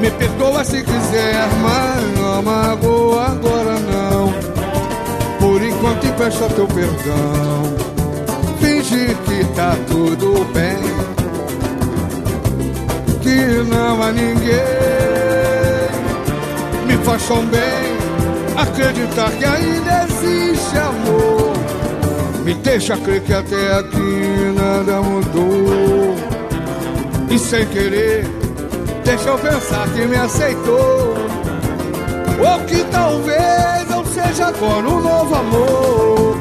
me 0.00 0.10
perdoa 0.10 0.64
se 0.64 0.82
quiser, 0.82 1.48
mas 1.62 2.20
não 2.20 2.42
magoa 2.42 3.26
agora 3.26 3.78
não. 3.78 3.99
Empresta 6.20 6.50
teu 6.50 6.66
perdão 6.66 7.62
Fingir 8.60 9.16
que 9.24 9.42
tá 9.54 9.74
tudo 9.88 10.44
bem 10.52 10.76
Que 13.22 13.62
não 13.66 14.02
há 14.02 14.12
ninguém. 14.12 14.60
Me 16.86 16.98
faz 17.04 17.26
tão 17.26 17.42
bem 17.46 17.60
acreditar 18.54 19.30
que 19.30 19.44
ainda 19.46 20.04
existe 20.04 20.76
amor. 20.76 21.52
Me 22.44 22.52
deixa 22.52 22.98
crer 22.98 23.22
que 23.22 23.32
até 23.32 23.78
aqui 23.78 24.54
nada 24.58 25.00
mudou. 25.00 26.16
E 27.30 27.38
sem 27.38 27.64
querer, 27.68 28.26
deixa 29.04 29.30
eu 29.30 29.38
pensar 29.38 29.88
que 29.88 30.04
me 30.04 30.16
aceitou. 30.16 31.14
Ou 32.46 32.60
que 32.66 32.84
talvez 32.90 33.89
seja 34.26 34.48
agora 34.48 34.88
um 34.88 35.00
novo 35.00 35.34
amor. 35.34 36.36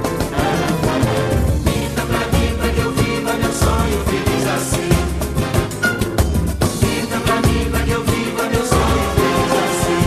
Pinta 1.64 2.02
pra 2.02 2.20
mim 2.38 2.56
pra 2.58 2.70
que 2.70 2.82
eu 2.82 2.92
viva 2.92 3.34
meu 3.34 3.54
sonho 3.54 4.04
feliz 4.06 4.48
assim. 4.58 4.90
Pinta 6.80 7.18
pra 7.26 7.36
mim 7.36 7.70
pra 7.72 7.80
que 7.82 7.92
eu 7.92 8.04
viva 8.04 8.44
meu 8.52 8.66
sonho 8.66 9.04
feliz 9.16 9.52
assim. 9.66 10.04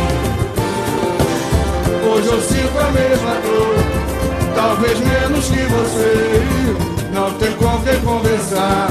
Hoje 2.08 2.28
eu 2.28 2.40
sinto 2.42 2.78
a 2.78 2.90
mesma 2.90 3.34
dor, 3.40 3.76
talvez 4.54 4.98
menos 5.00 5.44
que 5.46 5.62
você. 5.62 6.42
Não 7.12 7.30
tem 7.34 7.52
com 7.52 7.80
quem 7.82 8.00
conversar, 8.00 8.88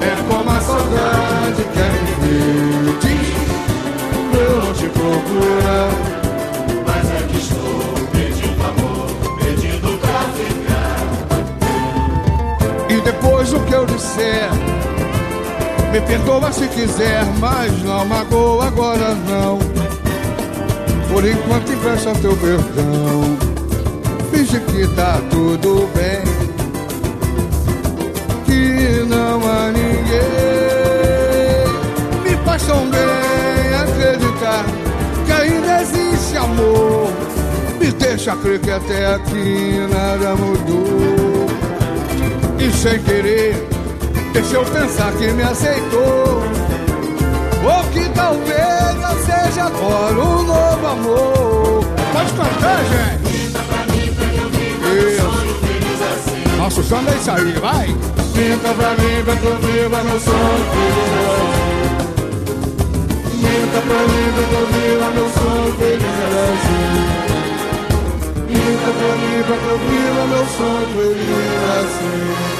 é 0.00 0.16
como 0.28 0.50
a 0.50 0.60
saudade 0.60 1.64
quer 1.74 1.92
me 1.92 2.12
ver. 2.20 2.98
Diz 3.00 3.36
eu 4.38 4.56
não 4.62 4.72
te 4.72 4.88
procurar. 4.88 6.15
Depois 13.46 13.50
do 13.50 13.60
que 13.60 13.74
eu 13.74 13.86
disser, 13.86 14.50
me 15.92 16.00
perdoa 16.00 16.52
se 16.52 16.66
quiser, 16.68 17.24
mas 17.38 17.82
não 17.82 18.04
magoa 18.04 18.66
agora 18.66 19.14
não. 19.28 19.58
Por 21.08 21.24
enquanto 21.24 21.72
empresta 21.72 22.12
teu 22.14 22.36
perdão, 22.36 23.38
finge 24.32 24.58
que 24.60 24.86
tá 24.94 25.20
tudo 25.30 25.88
bem, 25.94 26.22
que 28.44 29.04
não 29.08 29.40
há 29.46 29.70
ninguém. 29.70 30.26
Me 32.22 32.44
faz 32.44 32.62
tão 32.64 32.88
bem 32.90 33.00
acreditar 33.82 34.64
que 35.24 35.32
ainda 35.32 35.82
existe 35.82 36.36
amor. 36.36 37.10
Me 37.78 37.92
deixa 37.92 38.34
crer 38.36 38.60
que 38.60 38.70
até 38.70 39.14
aqui 39.14 39.86
nada 39.92 40.34
mudou. 40.34 41.35
Sem 42.88 43.02
querer, 43.02 43.66
deixa 44.32 44.54
eu 44.54 44.64
pensar 44.64 45.12
que 45.14 45.26
me 45.32 45.42
aceitou. 45.42 46.40
Ou 47.64 47.82
que 47.92 48.08
talvez 48.10 48.94
não 49.00 49.16
seja 49.24 49.64
agora 49.64 50.14
um 50.14 50.44
novo 50.44 50.86
amor. 50.86 51.84
Pode 52.12 52.32
cantar, 52.34 52.78
gente. 52.84 53.56
Isso. 55.04 56.56
Nosso 56.56 56.84
samba 56.84 57.10
é 57.10 57.16
isso 57.16 57.30
aí, 57.32 57.52
vai. 57.54 57.86
Pinta 57.86 58.72
pra 58.74 58.90
mim 58.90 59.24
pra 59.24 59.34
que 59.34 59.46
eu 59.46 59.56
viva 59.56 60.04
meu 60.04 60.20
sonho 60.20 60.64
feliz. 60.70 61.26
Pinta 63.32 63.80
pra 63.80 63.98
mim 63.98 64.32
pra 64.32 64.44
que 64.44 64.54
eu 64.54 64.66
viva 64.68 65.10
meu 65.10 65.28
sonho 65.30 65.74
feliz. 65.74 67.25
Pra 68.66 68.74
mim 68.74 69.42
pra 69.46 69.56
que 69.56 69.68
eu 69.68 69.78
viva 69.78 70.26
meu 70.26 70.44
feliz 70.92 71.62
assim. 71.78 72.56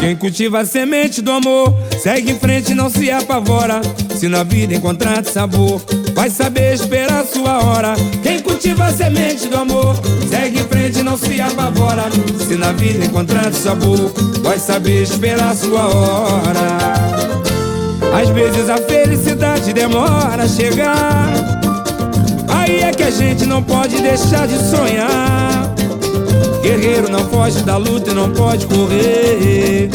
Quem 0.00 0.16
cultiva 0.16 0.60
a 0.60 0.64
semente 0.66 1.22
do 1.22 1.30
amor 1.30 1.74
segue 2.02 2.32
em 2.32 2.38
frente 2.38 2.72
e 2.72 2.74
não 2.74 2.90
se 2.90 3.10
apavora. 3.10 3.80
Se 4.14 4.28
na 4.28 4.42
vida 4.42 4.74
encontrar 4.74 5.24
sabor, 5.24 5.80
vai 6.14 6.28
saber 6.28 6.74
esperar 6.74 7.24
sua 7.24 7.64
hora. 7.64 7.94
Quem 8.22 8.40
cultiva 8.40 8.84
a 8.84 8.92
semente 8.92 9.48
do 9.48 9.56
amor 9.56 9.94
segue 10.28 10.60
em 10.60 10.64
frente 10.64 10.79
e 11.00 11.02
não 11.02 11.16
se 11.16 11.40
apavora. 11.40 12.04
Se 12.46 12.54
na 12.56 12.72
vida 12.72 13.04
encontrar 13.04 13.52
sabor, 13.52 14.12
vai 14.42 14.58
saber 14.58 15.02
esperar 15.02 15.56
sua 15.56 15.88
hora. 15.88 16.94
Às 18.20 18.28
vezes 18.30 18.68
a 18.68 18.76
felicidade 18.76 19.72
demora 19.72 20.44
a 20.44 20.48
chegar. 20.48 21.32
Aí 22.48 22.82
é 22.82 22.92
que 22.92 23.02
a 23.02 23.10
gente 23.10 23.46
não 23.46 23.62
pode 23.62 24.00
deixar 24.00 24.46
de 24.46 24.58
sonhar. 24.58 25.74
Guerreiro 26.62 27.10
não 27.10 27.20
foge 27.28 27.62
da 27.62 27.76
luta 27.76 28.10
e 28.10 28.14
não 28.14 28.30
pode 28.30 28.66
correr. 28.66 29.90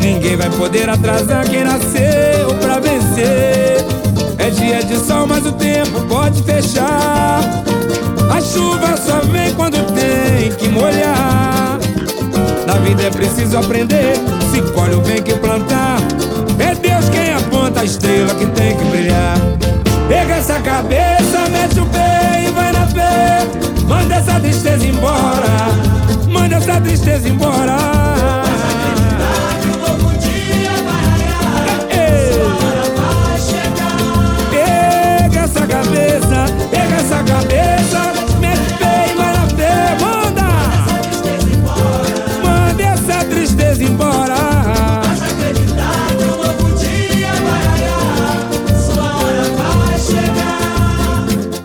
Ninguém 0.00 0.36
vai 0.36 0.50
poder 0.50 0.88
atrasar 0.88 1.48
quem 1.48 1.64
nasceu 1.64 2.54
pra 2.60 2.78
vencer. 2.78 3.84
É 4.38 4.50
dia 4.50 4.82
de 4.82 4.98
sol, 4.98 5.26
mas 5.26 5.46
o 5.46 5.52
tempo 5.52 6.02
pode 6.08 6.42
fechar. 6.42 7.40
A 8.30 8.40
chuva 8.40 8.96
só 8.96 9.20
vem 9.30 9.54
quando 9.54 9.76
tem 9.94 10.52
que 10.52 10.68
molhar. 10.68 11.78
Na 12.66 12.74
vida 12.74 13.04
é 13.04 13.10
preciso 13.10 13.58
aprender. 13.58 14.14
Se 14.52 14.62
colhe 14.72 14.94
o 14.94 15.00
bem 15.00 15.22
que 15.22 15.34
plantar. 15.34 15.98
É 16.58 16.74
Deus 16.74 17.08
quem 17.08 17.32
aponta 17.32 17.80
a 17.80 17.84
estrela 17.84 18.34
que 18.34 18.46
tem 18.46 18.76
que 18.76 18.84
brilhar. 18.84 19.36
Pega 20.08 20.34
essa 20.34 20.60
cabeça, 20.60 21.48
mete 21.50 21.80
o 21.80 21.86
pé 21.86 22.44
e 22.46 22.50
vai 22.52 22.72
na 22.72 22.86
fé. 22.86 23.46
Manda 23.86 24.14
essa 24.16 24.40
tristeza 24.40 24.86
embora. 24.86 25.68
Manda 26.28 26.56
essa 26.56 26.80
tristeza 26.80 27.28
embora. 27.28 28.43
Embora. 43.94 44.43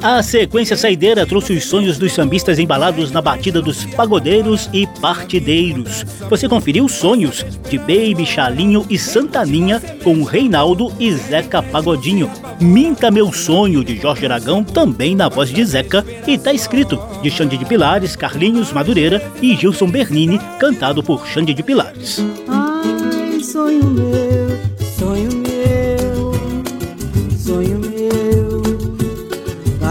A 0.01 0.23
sequência 0.23 0.77
saideira 0.77 1.25
trouxe 1.25 1.51
os 1.51 1.65
sonhos 1.65 1.97
dos 1.97 2.13
sambistas 2.13 2.57
embalados 2.57 3.11
na 3.11 3.21
batida 3.21 3.61
dos 3.61 3.83
pagodeiros 3.85 4.69
e 4.71 4.87
partideiros. 5.01 6.05
Você 6.29 6.47
conferiu 6.47 6.87
Sonhos 6.87 7.45
de 7.69 7.77
Baby, 7.77 8.25
Chalinho 8.25 8.85
e 8.89 8.97
Santaninha 8.97 9.81
com 10.01 10.23
Reinaldo 10.23 10.93
e 10.97 11.11
Zeca 11.11 11.61
Pagodinho. 11.61 12.31
Minta 12.61 13.11
Meu 13.11 13.33
Sonho 13.33 13.83
de 13.83 13.97
Jorge 13.97 14.25
Aragão, 14.25 14.63
também 14.63 15.15
na 15.15 15.27
voz 15.27 15.49
de 15.49 15.65
Zeca, 15.65 16.05
e 16.25 16.37
Tá 16.37 16.53
Escrito 16.53 16.97
de 17.21 17.29
Xande 17.29 17.57
de 17.57 17.65
Pilares, 17.65 18.15
Carlinhos 18.15 18.71
Madureira 18.71 19.21
e 19.41 19.53
Gilson 19.53 19.87
Bernini, 19.87 20.39
cantado 20.59 21.03
por 21.03 21.27
Xande 21.27 21.53
de 21.53 21.61
Pilares. 21.61 22.23
Ai, 22.47 23.43
sonho 23.43 23.83
meu, 23.83 24.18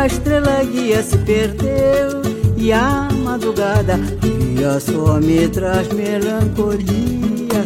a 0.00 0.06
estrela 0.06 0.64
guia 0.64 1.02
se 1.02 1.18
perdeu 1.18 2.22
e 2.56 2.72
a 2.72 3.06
madrugada 3.22 3.98
dia 4.22 4.80
só 4.80 5.20
me 5.20 5.46
traz 5.48 5.88
melancolia. 5.92 7.19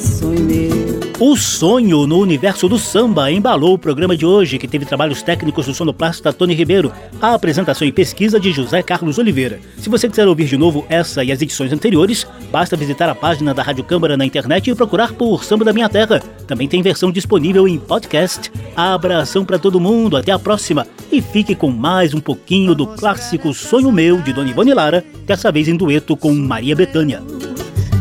Sonho 0.04 0.40
meu. 0.40 0.94
O 1.20 1.36
sonho 1.36 2.06
no 2.06 2.18
universo 2.18 2.68
do 2.68 2.78
samba 2.78 3.30
embalou 3.30 3.74
o 3.74 3.78
programa 3.78 4.16
de 4.16 4.26
hoje, 4.26 4.58
que 4.58 4.66
teve 4.66 4.84
trabalhos 4.84 5.22
técnicos 5.22 5.66
do 5.66 5.72
sonoplasta 5.72 6.32
Tony 6.32 6.54
Ribeiro, 6.54 6.92
a 7.20 7.34
apresentação 7.34 7.86
e 7.86 7.92
pesquisa 7.92 8.38
de 8.38 8.52
José 8.52 8.82
Carlos 8.82 9.16
Oliveira. 9.16 9.60
Se 9.78 9.88
você 9.88 10.08
quiser 10.08 10.26
ouvir 10.26 10.46
de 10.46 10.56
novo 10.56 10.84
essa 10.88 11.22
e 11.22 11.30
as 11.30 11.40
edições 11.40 11.72
anteriores, 11.72 12.26
basta 12.50 12.76
visitar 12.76 13.08
a 13.08 13.14
página 13.14 13.54
da 13.54 13.62
Rádio 13.62 13.84
Câmara 13.84 14.16
na 14.16 14.26
internet 14.26 14.68
e 14.68 14.74
procurar 14.74 15.12
por 15.12 15.44
Samba 15.44 15.64
da 15.64 15.72
Minha 15.72 15.88
Terra. 15.88 16.20
Também 16.46 16.68
tem 16.68 16.82
versão 16.82 17.12
disponível 17.12 17.66
em 17.68 17.78
podcast. 17.78 18.52
Abração 18.76 19.44
para 19.44 19.58
todo 19.58 19.80
mundo, 19.80 20.16
até 20.16 20.32
a 20.32 20.38
próxima 20.38 20.86
e 21.12 21.22
fique 21.22 21.54
com 21.54 21.70
mais 21.70 22.12
um 22.12 22.20
pouquinho 22.20 22.74
do 22.74 22.88
clássico 22.88 23.54
Sonho 23.54 23.92
Meu 23.92 24.20
de 24.20 24.32
Dona 24.32 24.50
Ivone 24.50 24.74
Lara, 24.74 25.04
dessa 25.24 25.52
vez 25.52 25.68
em 25.68 25.76
dueto 25.76 26.16
com 26.16 26.34
Maria 26.34 26.74
Bethânia. 26.74 27.22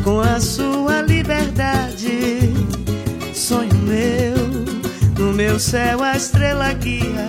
Com 0.03 0.19
a 0.19 0.39
sua 0.39 0.72
meu, 5.53 5.59
céu 5.59 6.03
a 6.03 6.17
estrela 6.17 6.73
guia 6.73 7.27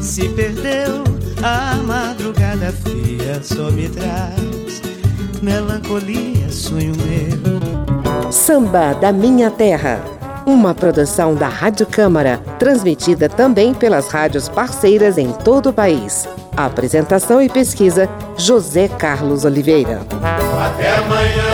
se 0.00 0.28
perdeu, 0.30 1.04
a 1.44 1.76
madrugada 1.76 2.72
fria 2.72 3.40
só 3.40 3.70
me 3.70 3.88
traz 3.88 4.82
melancolia, 5.40 6.50
sonho 6.50 6.92
meu. 6.96 8.32
Samba 8.32 8.94
da 8.94 9.12
Minha 9.12 9.50
Terra. 9.50 10.00
Uma 10.44 10.74
produção 10.74 11.36
da 11.36 11.46
Rádio 11.46 11.86
Câmara, 11.86 12.38
transmitida 12.58 13.28
também 13.28 13.72
pelas 13.72 14.08
rádios 14.08 14.48
parceiras 14.48 15.16
em 15.16 15.30
todo 15.30 15.70
o 15.70 15.72
país. 15.72 16.28
Apresentação 16.56 17.40
e 17.40 17.48
pesquisa: 17.48 18.08
José 18.36 18.88
Carlos 18.88 19.44
Oliveira. 19.44 20.00
Até 20.64 20.96
amanhã. 20.96 21.51